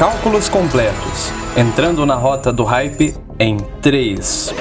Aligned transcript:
Cálculos 0.00 0.48
completos. 0.48 1.28
Entrando 1.54 2.06
na 2.06 2.14
rota 2.14 2.50
do 2.50 2.64
hype 2.64 3.14
em 3.38 3.58
3, 3.82 4.54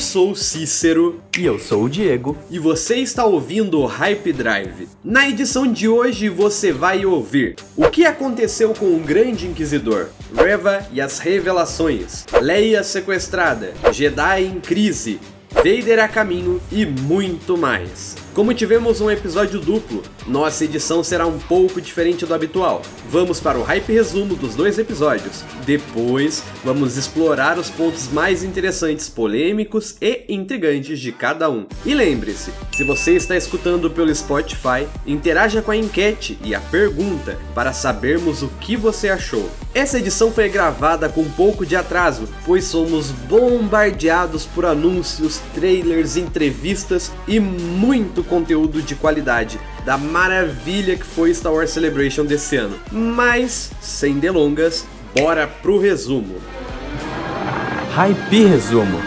sou 0.00 0.30
o 0.30 0.36
Cícero 0.36 1.20
E 1.38 1.44
eu 1.44 1.58
sou 1.58 1.84
o 1.84 1.88
Diego. 1.88 2.36
e 2.50 2.58
você 2.58 2.96
está 2.96 3.24
ouvindo 3.24 3.80
o 3.80 3.86
Hype 3.86 4.32
Drive. 4.32 4.88
Na 5.04 5.28
edição 5.28 5.70
de 5.70 5.86
hoje 5.86 6.28
você 6.28 6.72
vai 6.72 7.04
ouvir 7.04 7.56
o 7.76 7.88
que 7.88 8.06
aconteceu 8.06 8.72
com 8.72 8.96
o 8.96 9.00
Grande 9.00 9.46
Inquisidor, 9.46 10.08
Reva 10.34 10.86
e 10.92 11.00
as 11.00 11.18
revelações, 11.18 12.24
Leia 12.40 12.82
sequestrada, 12.82 13.74
Jedi 13.92 14.44
em 14.44 14.58
crise, 14.58 15.20
Vader 15.50 16.02
a 16.02 16.08
caminho 16.08 16.60
e 16.72 16.86
muito 16.86 17.56
mais. 17.58 18.16
Como 18.32 18.54
tivemos 18.54 19.00
um 19.00 19.10
episódio 19.10 19.58
duplo, 19.58 20.04
nossa 20.24 20.64
edição 20.64 21.02
será 21.02 21.26
um 21.26 21.36
pouco 21.36 21.80
diferente 21.80 22.24
do 22.24 22.32
habitual. 22.32 22.80
Vamos 23.08 23.40
para 23.40 23.58
o 23.58 23.62
hype 23.64 23.92
resumo 23.92 24.36
dos 24.36 24.54
dois 24.54 24.78
episódios. 24.78 25.42
Depois, 25.66 26.44
vamos 26.64 26.96
explorar 26.96 27.58
os 27.58 27.70
pontos 27.70 28.06
mais 28.12 28.44
interessantes, 28.44 29.08
polêmicos 29.08 29.96
e 30.00 30.26
intrigantes 30.28 31.00
de 31.00 31.10
cada 31.10 31.50
um. 31.50 31.66
E 31.84 31.92
lembre-se, 31.92 32.52
se 32.72 32.84
você 32.84 33.16
está 33.16 33.36
escutando 33.36 33.90
pelo 33.90 34.14
Spotify, 34.14 34.86
interaja 35.04 35.60
com 35.60 35.72
a 35.72 35.76
enquete 35.76 36.38
e 36.44 36.54
a 36.54 36.60
pergunta 36.60 37.36
para 37.52 37.72
sabermos 37.72 38.42
o 38.44 38.48
que 38.60 38.76
você 38.76 39.08
achou. 39.08 39.50
Essa 39.72 39.98
edição 39.98 40.32
foi 40.32 40.48
gravada 40.48 41.08
com 41.08 41.20
um 41.20 41.30
pouco 41.30 41.64
de 41.64 41.76
atraso, 41.76 42.28
pois 42.44 42.64
somos 42.64 43.12
bombardeados 43.12 44.44
por 44.44 44.66
anúncios, 44.66 45.40
trailers, 45.54 46.16
entrevistas 46.16 47.12
e 47.28 47.38
muito 47.38 48.24
conteúdo 48.24 48.82
de 48.82 48.96
qualidade 48.96 49.60
da 49.86 49.96
maravilha 49.96 50.96
que 50.96 51.04
foi 51.06 51.32
Star 51.32 51.52
Wars 51.52 51.70
Celebration 51.70 52.24
desse 52.24 52.56
ano. 52.56 52.76
Mas, 52.90 53.70
sem 53.80 54.18
delongas, 54.18 54.84
bora 55.16 55.46
pro 55.46 55.78
resumo. 55.78 56.34
Hype 57.94 58.44
Resumo. 58.44 58.98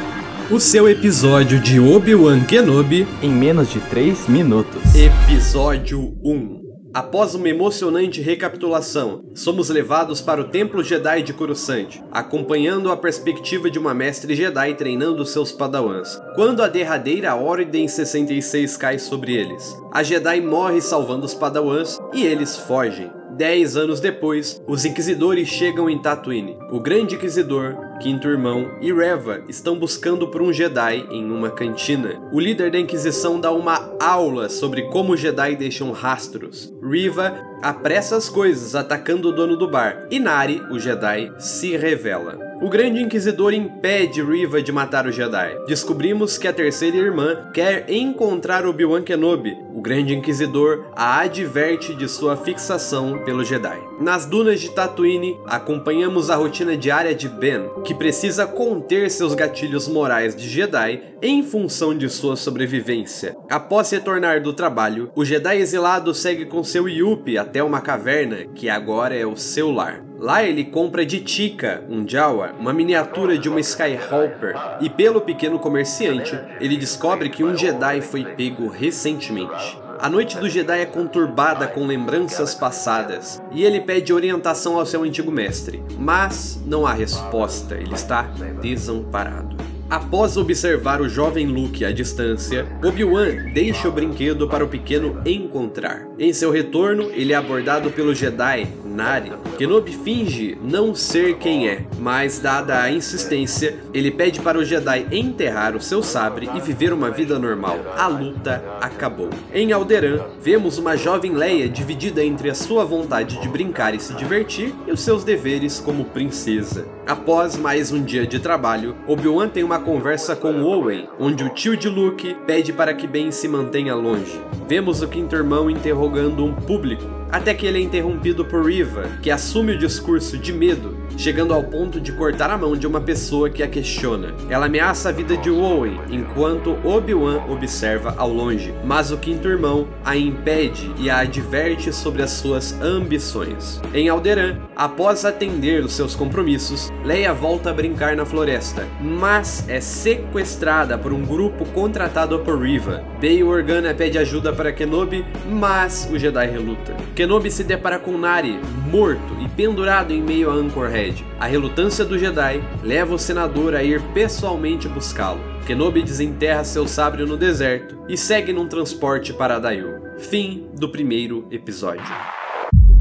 O 0.50 0.60
seu 0.60 0.88
episódio 0.90 1.60
de 1.60 1.80
Obi-Wan 1.80 2.42
Kenobi, 2.42 3.06
Em 3.22 3.30
menos 3.30 3.70
de 3.70 3.80
3 3.82 4.28
minutos. 4.30 4.82
episódio 4.96 6.14
1. 6.24 6.62
Após 6.94 7.34
uma 7.34 7.50
emocionante 7.50 8.22
recapitulação, 8.22 9.26
somos 9.34 9.68
levados 9.70 10.22
para 10.22 10.42
o 10.42 10.44
Templo 10.44 10.84
Jedi 10.84 11.24
de 11.24 11.34
Coruscant, 11.34 12.00
acompanhando 12.12 12.92
a 12.92 12.96
perspectiva 12.96 13.68
de 13.68 13.80
uma 13.80 13.96
mestre 13.96 14.36
Jedi 14.36 14.76
treinando 14.76 15.26
seus 15.26 15.52
padawans. 15.52 16.22
Quando 16.36 16.62
a 16.62 16.68
derradeira 16.68 17.34
Ordem 17.34 17.88
66 17.88 18.78
cai 18.78 19.00
sobre 19.00 19.34
eles, 19.34 19.76
a 19.92 20.04
Jedi 20.04 20.40
morre 20.40 20.81
salvando 20.81 21.26
os 21.26 21.34
padawans 21.34 22.00
e 22.14 22.24
eles 22.24 22.58
fogem. 22.58 23.10
Dez 23.36 23.75
anos 23.75 24.00
depois, 24.00 24.62
os 24.68 24.86
Inquisidores 24.86 25.48
chegam 25.48 25.90
em 25.90 26.00
Tatooine. 26.00 26.56
O 26.70 26.80
Grande 26.80 27.16
Inquisidor, 27.16 27.75
Quinto 28.03 28.28
Irmão 28.28 28.69
e 28.81 28.91
Reva 28.91 29.46
estão 29.47 29.80
buscando 29.80 30.28
por 30.28 30.41
um 30.41 30.52
Jedi 30.52 31.08
em 31.09 31.31
uma 31.31 31.50
cantina. 31.50 32.22
O 32.34 32.40
líder 32.40 32.69
da 32.69 32.78
Inquisição 32.78 33.40
dá 33.40 33.50
uma 33.50 33.96
aula 33.97 34.50
sobre 34.50 34.81
como 34.90 35.16
Jedi 35.16 35.56
deixam 35.56 35.90
rastros. 35.94 36.69
Riva 36.84 37.34
apressa 37.62 38.18
as 38.18 38.28
coisas, 38.28 38.75
atacando 38.75 39.30
o 39.30 39.31
dono 39.31 39.56
do 39.56 39.69
bar. 39.69 40.06
E 40.12 40.19
Nari, 40.19 40.62
o 40.69 40.78
Jedi, 40.78 41.31
se 41.40 41.78
revela. 41.78 42.38
O 42.62 42.69
Grande 42.69 43.02
Inquisidor 43.02 43.53
impede 43.53 44.22
Riva 44.22 44.62
de 44.62 44.72
matar 44.72 45.06
o 45.06 45.12
Jedi. 45.12 45.58
Descobrimos 45.68 46.38
que 46.38 46.47
a 46.47 46.53
terceira 46.53 46.97
irmã 46.97 47.50
quer 47.53 47.90
encontrar 47.90 48.66
Obi-Wan 48.66 49.02
Kenobi. 49.02 49.58
O 49.74 49.81
Grande 49.81 50.13
Inquisidor 50.13 50.86
a 50.96 51.19
adverte 51.19 51.94
de 51.94 52.08
sua 52.08 52.38
fixação 52.38 53.19
pelo 53.25 53.44
Jedi. 53.44 53.80
Nas 54.00 54.25
dunas 54.25 54.62
de 54.62 54.69
Tatooine, 54.69 55.38
acompanhamos 55.46 56.30
a 56.30 56.36
rotina 56.36 56.78
diária 56.78 57.13
de 57.13 57.28
Ben, 57.28 57.69
que 57.84 57.93
precisa 57.94 58.46
conter 58.46 59.09
seus 59.09 59.34
gatilhos 59.34 59.88
morais 59.88 60.36
de 60.36 60.48
Jedi 60.50 61.02
em 61.22 61.44
função 61.44 61.98
de 61.98 62.09
sua 62.09 62.36
sobrevivência. 62.36 63.36
Após 63.50 63.90
retornar 63.92 64.42
do 64.42 64.54
trabalho, 64.54 65.12
o 65.16 65.24
Jedi 65.24 65.58
exilado 65.58 66.14
segue 66.14 66.46
com 66.46 66.64
seu 66.64 66.88
Yuppie 66.88 67.38
até 67.38 67.64
uma 67.64 67.81
caverna, 67.81 68.46
que 68.54 68.70
agora 68.70 69.16
é 69.16 69.26
o 69.26 69.38
seu 69.38 69.72
lar. 69.72 70.04
Lá 70.20 70.44
ele 70.44 70.64
compra 70.64 71.06
de 71.06 71.20
Tika, 71.20 71.84
um 71.90 72.08
Jawa, 72.08 72.54
uma 72.58 72.72
miniatura 72.72 73.38
de 73.38 73.50
uma 73.50 73.59
Skyhopper, 73.59 74.56
e 74.80 74.90
pelo 74.90 75.20
pequeno 75.20 75.60
comerciante, 75.60 76.40
ele 76.62 76.78
descobre 76.78 77.30
que 77.30 77.44
um 77.44 77.58
Jedi 77.58 78.00
foi 78.00 78.24
pego 78.24 78.70
recentemente. 78.70 79.83
A 80.03 80.09
noite 80.09 80.38
do 80.38 80.50
Jedi 80.50 80.81
é 80.81 80.86
conturbada 80.86 81.66
com 81.66 81.88
lembranças 81.88 82.53
passadas, 82.53 83.41
e 83.53 83.64
ele 83.64 83.80
pede 83.80 84.12
orientação 84.12 84.78
ao 84.78 84.86
seu 84.86 85.02
antigo 85.03 85.31
mestre, 85.31 85.81
mas 85.97 86.62
não 86.66 86.86
há 86.86 86.91
resposta, 86.91 87.75
ele 87.75 87.94
está 87.94 88.24
desamparado. 88.62 89.56
Após 89.90 90.36
observar 90.36 91.00
o 91.00 91.08
jovem 91.08 91.47
Luke 91.47 91.86
à 91.86 91.92
distância, 91.94 92.68
Obi-Wan 92.84 93.53
deixa 93.53 93.88
o 93.88 93.94
brinquedo 93.94 94.50
para 94.50 94.66
o 94.66 94.68
pequeno 94.68 95.22
encontrar. 95.25 96.06
Em 96.19 96.34
seu 96.34 96.52
retorno, 96.52 97.09
ele 97.13 97.31
é 97.31 97.36
abordado 97.38 97.90
pelo 97.90 98.13
Jedi 98.13 98.68
Nari. 98.94 99.34
Kenobi 99.58 99.92
finge 99.92 100.58
não 100.62 100.94
ser 100.94 101.38
quem 101.38 101.68
é, 101.68 101.84
mas 102.00 102.40
dada 102.40 102.81
a 102.81 102.92
insistência, 102.92 103.80
ele 103.94 104.12
pede 104.12 104.40
para 104.40 104.58
o 104.58 104.64
Jedi 104.64 105.08
enterrar 105.12 105.76
o 105.76 105.81
seu 105.81 106.04
sabre 106.04 106.50
e 106.54 106.62
viver 106.62 106.94
uma 106.94 107.09
vida 107.09 107.38
normal. 107.40 107.80
A 107.98 108.08
luta 108.08 108.64
acabou. 108.80 109.30
Em 109.54 109.72
Alderaan, 109.72 110.24
vemos 110.42 110.78
uma 110.78 110.95
jovem 110.95 111.34
Leia 111.34 111.68
dividida 111.68 112.24
entre 112.24 112.50
a 112.50 112.56
sua 112.56 112.86
vontade 112.86 113.42
de 113.42 113.48
brincar 113.48 113.95
e 113.95 114.00
se 114.00 114.13
divertir 114.13 114.74
e 114.88 114.92
os 114.92 115.01
seus 115.01 115.24
deveres 115.24 115.80
como 115.80 116.06
princesa. 116.06 116.86
Após 117.07 117.57
mais 117.57 117.92
um 117.92 118.01
dia 118.01 118.25
de 118.25 118.40
trabalho, 118.40 118.95
Obi-Wan 119.07 119.50
tem 119.50 119.63
uma 119.63 119.80
conversa 119.80 120.36
com 120.36 120.62
Owen, 120.62 121.10
onde 121.19 121.44
o 121.44 121.50
tio 121.50 121.75
de 121.75 121.90
Luke 121.90 122.36
pede 122.45 122.72
para 122.72 122.94
que 122.94 123.07
Ben 123.07 123.31
se 123.31 123.48
mantenha 123.48 123.95
longe. 123.95 124.40
Vemos 124.68 125.01
o 125.01 125.07
quinto 125.07 125.36
irmão 125.36 125.69
interrogando 125.69 126.45
um 126.45 126.54
público, 126.54 127.04
até 127.33 127.51
que 127.51 127.65
ele 127.65 127.80
é 127.80 127.81
interrompido 127.81 128.45
por 128.45 128.68
Riva, 128.68 129.09
que 129.24 129.31
assume 129.31 129.71
o 129.71 129.77
discurso 129.80 130.38
de 130.38 130.53
medo, 130.53 130.95
chegando 131.18 131.54
ao 131.54 131.63
ponto 131.63 132.00
de 132.00 132.12
cortar 132.12 132.50
a 132.50 132.57
mão 132.57 132.75
de 132.75 132.88
uma 132.88 133.01
pessoa 133.01 133.50
que 133.50 133.63
a 133.63 133.68
questiona. 133.68 134.33
Ela 134.50 134.65
ameaça 134.65 135.10
a 135.10 135.12
vida 135.12 135.38
de 135.38 135.50
Owen, 135.50 136.00
enquanto 136.10 136.77
Obi-Wan 136.83 137.44
observa 137.50 138.13
ao 138.18 138.30
longe, 138.30 138.74
mas 138.83 139.12
o 139.12 139.18
quinto 139.18 139.48
irmão 139.48 139.88
a 140.04 140.15
impede 140.15 140.92
e 140.98 141.10
a 141.10 141.19
adverte 141.19 141.92
sobre 141.94 142.21
as 142.21 142.31
suas 142.31 142.80
ambições. 142.81 143.81
Em 143.94 144.10
Alderaan, 144.10 144.57
após 144.75 145.25
atender 145.25 145.83
os 145.83 145.94
seus 145.94 146.15
compromissos, 146.15 146.92
Leia 147.04 147.33
volta 147.33 147.69
a 147.69 147.74
brincar 147.74 148.16
na 148.16 148.25
floresta, 148.25 148.88
mas 149.01 149.68
é 149.68 149.81
sequestrada 149.81 150.98
por 150.98 151.12
um 151.12 151.24
grupo 151.25 151.66
contratado 151.66 152.39
por 152.39 152.62
Riva. 152.62 153.04
Bail 153.19 153.50
Organa 153.50 153.94
pede 153.94 154.18
ajuda 154.18 154.54
para 154.54 154.71
Kenobi, 154.71 155.25
mas 155.50 156.09
o 156.12 156.18
Jedi 156.18 156.45
reluta. 156.45 156.95
Kenobi 157.16 157.51
se 157.51 157.63
depara 157.63 158.00
com 158.00 158.18
Nari, 158.18 158.59
morto 158.89 159.36
e 159.44 159.50
pendurado 159.50 160.12
em 160.12 160.21
meio 160.21 160.50
a 160.50 160.54
Anchorhead. 160.54 161.03
A 161.40 161.46
relutância 161.46 162.06
do 162.06 162.18
Jedi 162.18 162.64
leva 162.84 163.16
o 163.16 163.20
senador 163.20 163.76
a 163.76 163.84
ir 163.84 164.02
pessoalmente 164.14 164.88
buscá-lo. 164.88 165.42
Kenobi 165.66 166.04
desenterra 166.04 166.64
seu 166.64 166.88
sabre 166.88 167.26
no 167.26 167.36
deserto 167.36 167.98
e 168.08 168.18
segue 168.18 168.54
num 168.54 168.68
transporte 168.68 169.34
para 169.34 169.60
Dayu. 169.60 170.02
Fim 170.20 170.68
do 170.78 170.90
primeiro 170.90 171.48
episódio. 171.52 172.06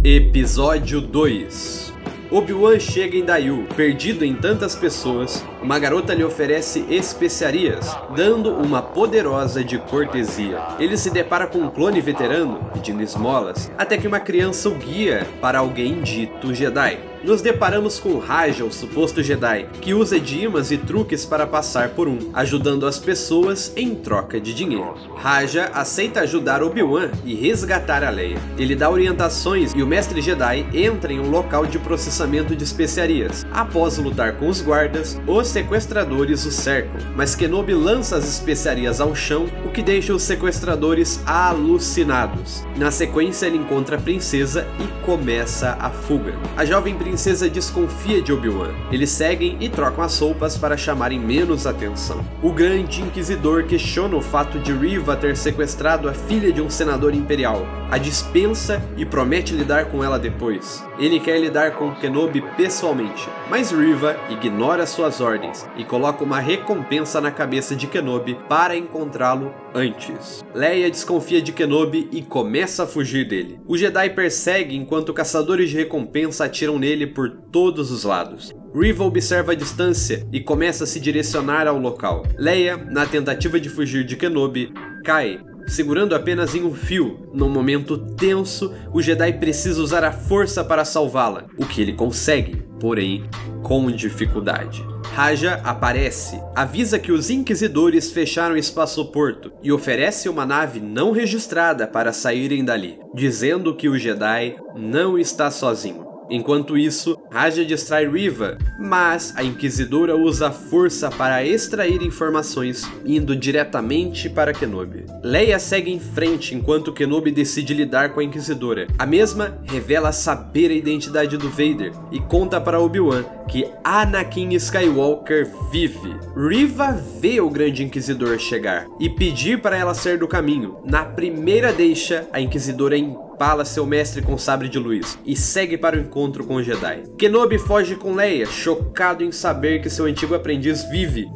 Episódio 0.03 1.01
2 1.01 1.93
Obi-Wan 2.33 2.81
chega 2.81 3.15
em 3.15 3.25
Dayu, 3.25 3.67
perdido 3.77 4.25
em 4.25 4.35
tantas 4.35 4.75
pessoas, 4.75 5.45
uma 5.63 5.79
garota 5.79 6.13
lhe 6.13 6.25
oferece 6.25 6.85
especiarias, 6.91 7.97
dando 8.15 8.51
uma 8.51 8.83
poderosa 8.83 9.63
de 9.63 9.79
cortesia. 9.79 10.61
Ele 10.79 10.97
se 10.97 11.11
depara 11.11 11.47
com 11.47 11.59
um 11.59 11.71
clone 11.71 12.01
veterano 12.01 12.61
pedindo 12.73 13.03
esmolas, 13.03 13.71
até 13.79 13.97
que 13.97 14.09
uma 14.09 14.21
criança 14.21 14.69
o 14.69 14.75
guia 14.75 15.27
para 15.41 15.61
alguém 15.61 16.03
dito 16.03 16.53
Jedi 16.53 17.13
nos 17.25 17.41
deparamos 17.41 18.01
com 18.01 18.19
Raja, 18.19 18.65
o 18.65 18.73
suposto 18.73 19.23
Jedi, 19.23 19.69
que 19.81 19.95
usa 19.95 20.19
de 20.19 20.45
imãs 20.45 20.73
e 20.73 20.79
truques 20.79 21.25
para 21.25 21.47
passar 21.47 21.91
por 21.91 22.09
um, 22.09 22.19
ajudando 22.35 22.87
as 22.87 22.99
pessoas 22.99 23.73
em 23.77 23.95
troca 23.95 24.41
de 24.41 24.53
dinheiro. 24.53 24.95
Raja 25.17 25.71
aceita 25.73 26.21
ajudar 26.21 26.63
Obi-Wan 26.63 27.11
e 27.25 27.35
resgatar 27.35 28.03
a 28.03 28.11
Leia. 28.11 28.39
Ele 28.59 28.75
dá 28.75 28.91
orientações 28.91 29.73
e 29.75 29.83
o 29.83 29.87
mestre 29.87 30.21
Jedi 30.21 30.67
entra 30.75 31.13
em 31.13 31.21
um 31.21 31.31
local 31.31 31.65
de 31.65 31.79
processamento 31.79 32.57
de 32.57 32.65
especiarias. 32.65 33.47
Após 33.53 33.99
lutar 33.99 34.37
com 34.37 34.49
os 34.49 34.61
guardas, 34.61 35.17
os 35.27 35.47
sequestradores 35.53 36.47
o 36.47 36.51
cercam, 36.51 36.99
mas 37.15 37.35
Kenobi 37.35 37.75
lança 37.75 38.17
as 38.17 38.27
especiarias 38.27 39.03
ao 39.03 39.15
chão, 39.15 39.47
o 39.67 39.69
que 39.69 39.83
deixa 39.83 40.15
os 40.15 40.23
sequestradores 40.23 41.21
alucinados. 41.27 42.65
Na 42.77 42.91
sequência, 42.91 43.47
ele 43.47 43.59
encontra 43.59 43.97
a 43.97 44.01
princesa 44.01 44.67
e 44.81 45.05
começa 45.05 45.77
a 45.79 45.91
fuga. 45.91 46.35
A 46.57 46.65
jovem 46.65 46.95
princesa 46.95 47.51
desconfia 47.51 48.23
de 48.23 48.33
Obi-Wan. 48.33 48.71
Eles 48.91 49.11
seguem 49.11 49.59
e 49.61 49.69
trocam 49.69 50.03
as 50.03 50.19
roupas 50.19 50.57
para 50.57 50.77
chamarem 50.77 51.21
menos 51.21 51.67
atenção. 51.67 52.25
O 52.43 52.51
grande 52.51 53.03
inquisidor 53.03 53.65
questiona 53.65 54.17
o 54.17 54.23
fato 54.23 54.59
de 54.59 54.73
Riva 54.73 55.15
ter 55.17 55.37
sequestrado 55.37 56.09
a 56.09 56.15
filha 56.15 56.51
de 56.51 56.63
um 56.63 56.71
senador 56.71 57.15
imperial, 57.15 57.67
a 57.93 57.99
dispensa 57.99 58.83
e 58.97 59.05
promete 59.05 59.53
lidar 59.53 59.91
com 59.91 60.03
ela 60.03 60.19
depois. 60.19 60.83
Ele 60.99 61.21
quer 61.21 61.39
lidar 61.39 61.73
com 61.73 61.95
Kenobi 61.95 62.41
pessoalmente, 62.57 63.29
mas 63.51 63.71
Riva 63.71 64.17
ignora 64.31 64.87
suas 64.87 65.21
ordens 65.21 65.69
e 65.77 65.85
coloca 65.85 66.25
uma 66.25 66.41
recompensa 66.41 67.21
na 67.21 67.31
cabeça 67.31 67.77
de 67.77 67.87
Kenobi 67.87 68.35
para 68.49 68.75
encontrá-lo 68.75 69.53
antes. 69.75 70.43
Leia 70.55 70.91
desconfia 70.91 71.43
de 71.43 71.53
Kenobi 71.53 72.09
e 72.11 72.23
começa 72.23 72.85
a 72.85 72.87
fugir 72.87 73.29
dele. 73.29 73.61
O 73.69 73.77
Jedi 73.77 74.09
persegue 74.09 74.75
enquanto 74.75 75.13
caçadores 75.13 75.69
de 75.69 75.77
recompensa 75.77 76.47
atiram 76.47 76.79
nele 76.79 77.07
por 77.07 77.29
todos 77.53 77.91
os 77.91 78.05
lados. 78.05 78.55
Riva 78.75 79.05
observa 79.05 79.53
a 79.53 79.55
distância 79.55 80.27
e 80.33 80.41
começa 80.41 80.85
a 80.85 80.87
se 80.87 80.99
direcionar 80.99 81.67
ao 81.67 81.77
local. 81.77 82.23
Leia, 82.39 82.75
na 82.79 83.05
tentativa 83.05 83.61
de 83.61 83.69
fugir 83.69 84.03
de 84.03 84.17
Kenobi, 84.17 84.73
cai 85.05 85.39
segurando 85.67 86.15
apenas 86.15 86.55
em 86.55 86.63
um 86.65 86.75
fio. 86.75 87.29
Num 87.33 87.49
momento 87.49 87.97
tenso, 87.97 88.73
o 88.93 89.01
Jedi 89.01 89.33
precisa 89.35 89.81
usar 89.81 90.05
a 90.05 90.13
força 90.13 90.65
para 90.65 90.85
salvá-la, 90.85 91.47
o 91.59 91.67
que 91.67 91.81
ele 91.81 91.93
consegue, 91.93 92.63
porém 92.79 93.25
com 93.63 93.91
dificuldade. 93.91 94.85
Raja 95.15 95.61
aparece, 95.63 96.41
avisa 96.55 96.99
que 96.99 97.13
os 97.13 97.29
inquisidores 97.29 98.11
fecharam 98.11 98.55
o 98.55 98.59
espaço-porto 98.59 99.53
e 99.63 99.71
oferece 99.71 100.29
uma 100.29 100.47
nave 100.47 100.81
não 100.81 101.13
registrada 101.13 101.87
para 101.87 102.13
saírem 102.13 102.65
dali, 102.65 102.99
dizendo 103.15 103.75
que 103.75 103.89
o 103.89 103.99
Jedi 103.99 104.57
não 104.75 105.19
está 105.19 105.51
sozinho. 105.51 106.12
Enquanto 106.33 106.79
isso, 106.79 107.19
Raja 107.31 107.63
distrai 107.63 108.09
Riva, 108.09 108.57
mas 108.81 109.35
a 109.37 109.45
Inquisidora 109.45 110.17
usa 110.17 110.49
a 110.49 110.51
força 110.51 111.11
para 111.11 111.45
extrair 111.45 112.01
informações, 112.01 112.91
indo 113.05 113.37
diretamente 113.37 114.31
para 114.31 114.55
Kenobi. 114.55 115.05
Leia 115.23 115.59
segue 115.59 115.93
em 115.93 116.01
frente 116.01 116.55
enquanto 116.55 116.91
Kenobi 116.91 117.31
decide 117.31 117.75
lidar 117.75 118.15
com 118.15 118.21
a 118.21 118.25
Inquisidora. 118.25 118.87
A 118.99 119.05
mesma 119.05 119.59
revela 119.67 120.11
saber 120.11 120.71
a 120.71 120.75
identidade 120.75 121.37
do 121.37 121.51
Vader 121.51 121.93
e 122.11 122.19
conta 122.19 122.59
para 122.59 122.81
Obi-Wan 122.81 123.25
que 123.47 123.69
Anakin 123.85 124.55
Skywalker 124.55 125.51
vive. 125.71 126.17
Riva 126.35 126.93
vê 127.21 127.43
o 127.43 127.51
Grande 127.51 127.85
Inquisidor 127.85 128.39
chegar 128.39 128.87
e 128.99 129.11
pedir 129.11 129.61
para 129.61 129.77
ela 129.77 129.93
sair 129.93 130.17
do 130.17 130.27
caminho. 130.27 130.79
Na 130.83 131.05
primeira 131.05 131.75
deixa, 131.75 132.27
a 132.33 132.41
Inquisidora 132.41 132.97
empala 133.33 133.65
seu 133.65 133.87
mestre 133.87 134.23
com 134.23 134.37
sabre 134.37 134.69
de 134.69 134.79
luz 134.79 135.19
e 135.25 135.35
segue 135.35 135.77
para 135.77 135.97
o 135.97 136.01
encontro 136.01 136.45
com 136.45 136.57
o 136.57 136.63
Jedi. 136.63 137.03
Kenobi 137.19 137.59
foge 137.59 137.97
com 137.97 138.15
Leia, 138.15 138.47
chocado 138.47 139.25
em 139.25 139.33
saber 139.33 139.81
que 139.81 139.91
seu 139.91 140.05
antigo 140.05 140.35
aprendiz 140.35 140.85
vive. 140.85 141.29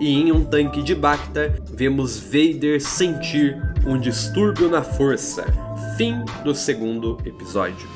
E 0.00 0.08
em 0.08 0.32
um 0.32 0.44
tanque 0.44 0.82
de 0.82 0.94
Bacta, 0.94 1.54
vemos 1.72 2.18
Vader 2.18 2.80
sentir 2.80 3.56
um 3.86 3.98
distúrbio 3.98 4.68
na 4.68 4.82
força. 4.82 5.44
Fim 5.96 6.22
do 6.42 6.54
segundo 6.54 7.18
episódio. 7.24 7.88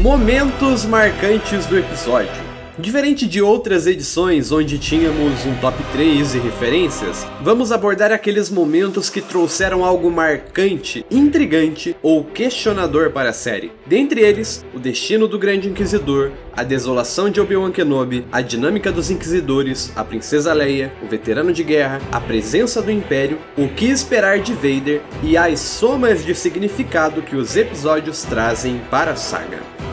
Momentos 0.00 0.84
marcantes 0.84 1.66
do 1.66 1.78
episódio. 1.78 2.47
Diferente 2.78 3.26
de 3.26 3.42
outras 3.42 3.88
edições 3.88 4.52
onde 4.52 4.78
tínhamos 4.78 5.44
um 5.44 5.52
top 5.56 5.82
3 5.90 6.36
e 6.36 6.38
referências, 6.38 7.26
vamos 7.42 7.72
abordar 7.72 8.12
aqueles 8.12 8.48
momentos 8.48 9.10
que 9.10 9.20
trouxeram 9.20 9.84
algo 9.84 10.08
marcante, 10.12 11.04
intrigante 11.10 11.96
ou 12.00 12.22
questionador 12.22 13.10
para 13.10 13.30
a 13.30 13.32
série. 13.32 13.72
Dentre 13.84 14.20
eles, 14.20 14.64
o 14.72 14.78
destino 14.78 15.26
do 15.26 15.40
Grande 15.40 15.68
Inquisidor, 15.68 16.30
a 16.56 16.62
desolação 16.62 17.28
de 17.28 17.40
Obi-Wan 17.40 17.72
Kenobi, 17.72 18.24
a 18.30 18.40
dinâmica 18.40 18.92
dos 18.92 19.10
Inquisidores, 19.10 19.90
a 19.96 20.04
Princesa 20.04 20.52
Leia, 20.52 20.92
o 21.02 21.08
veterano 21.08 21.52
de 21.52 21.64
guerra, 21.64 22.00
a 22.12 22.20
presença 22.20 22.80
do 22.80 22.92
Império, 22.92 23.40
o 23.56 23.66
que 23.66 23.86
esperar 23.86 24.38
de 24.38 24.52
Vader 24.52 25.02
e 25.20 25.36
as 25.36 25.58
somas 25.58 26.24
de 26.24 26.32
significado 26.32 27.22
que 27.22 27.34
os 27.34 27.56
episódios 27.56 28.22
trazem 28.22 28.80
para 28.88 29.10
a 29.10 29.16
saga. 29.16 29.87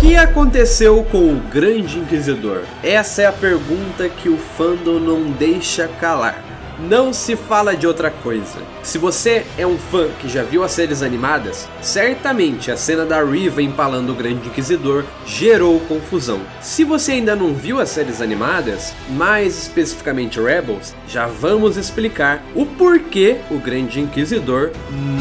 Que 0.00 0.16
aconteceu 0.16 1.04
com 1.04 1.34
o 1.34 1.40
Grande 1.52 1.98
Inquisidor? 1.98 2.62
Essa 2.82 3.20
é 3.20 3.26
a 3.26 3.32
pergunta 3.32 4.08
que 4.08 4.30
o 4.30 4.38
fandom 4.38 4.98
não 4.98 5.30
deixa 5.30 5.86
calar. 6.00 6.42
Não 6.88 7.12
se 7.12 7.36
fala 7.36 7.76
de 7.76 7.86
outra 7.86 8.10
coisa. 8.10 8.60
Se 8.82 8.96
você 8.96 9.44
é 9.58 9.66
um 9.66 9.76
fã 9.76 10.08
que 10.18 10.26
já 10.26 10.42
viu 10.42 10.64
as 10.64 10.72
séries 10.72 11.02
animadas, 11.02 11.68
certamente 11.82 12.70
a 12.70 12.78
cena 12.78 13.04
da 13.04 13.22
Riva 13.22 13.60
empalando 13.60 14.12
o 14.12 14.14
Grande 14.14 14.48
Inquisidor 14.48 15.04
gerou 15.26 15.78
confusão. 15.80 16.40
Se 16.62 16.82
você 16.82 17.12
ainda 17.12 17.36
não 17.36 17.52
viu 17.52 17.78
as 17.78 17.90
séries 17.90 18.22
animadas, 18.22 18.94
mais 19.10 19.64
especificamente 19.64 20.40
Rebels, 20.40 20.94
já 21.06 21.26
vamos 21.26 21.76
explicar 21.76 22.42
o 22.54 22.64
porquê 22.64 23.36
o 23.50 23.58
Grande 23.58 24.00
Inquisidor 24.00 24.70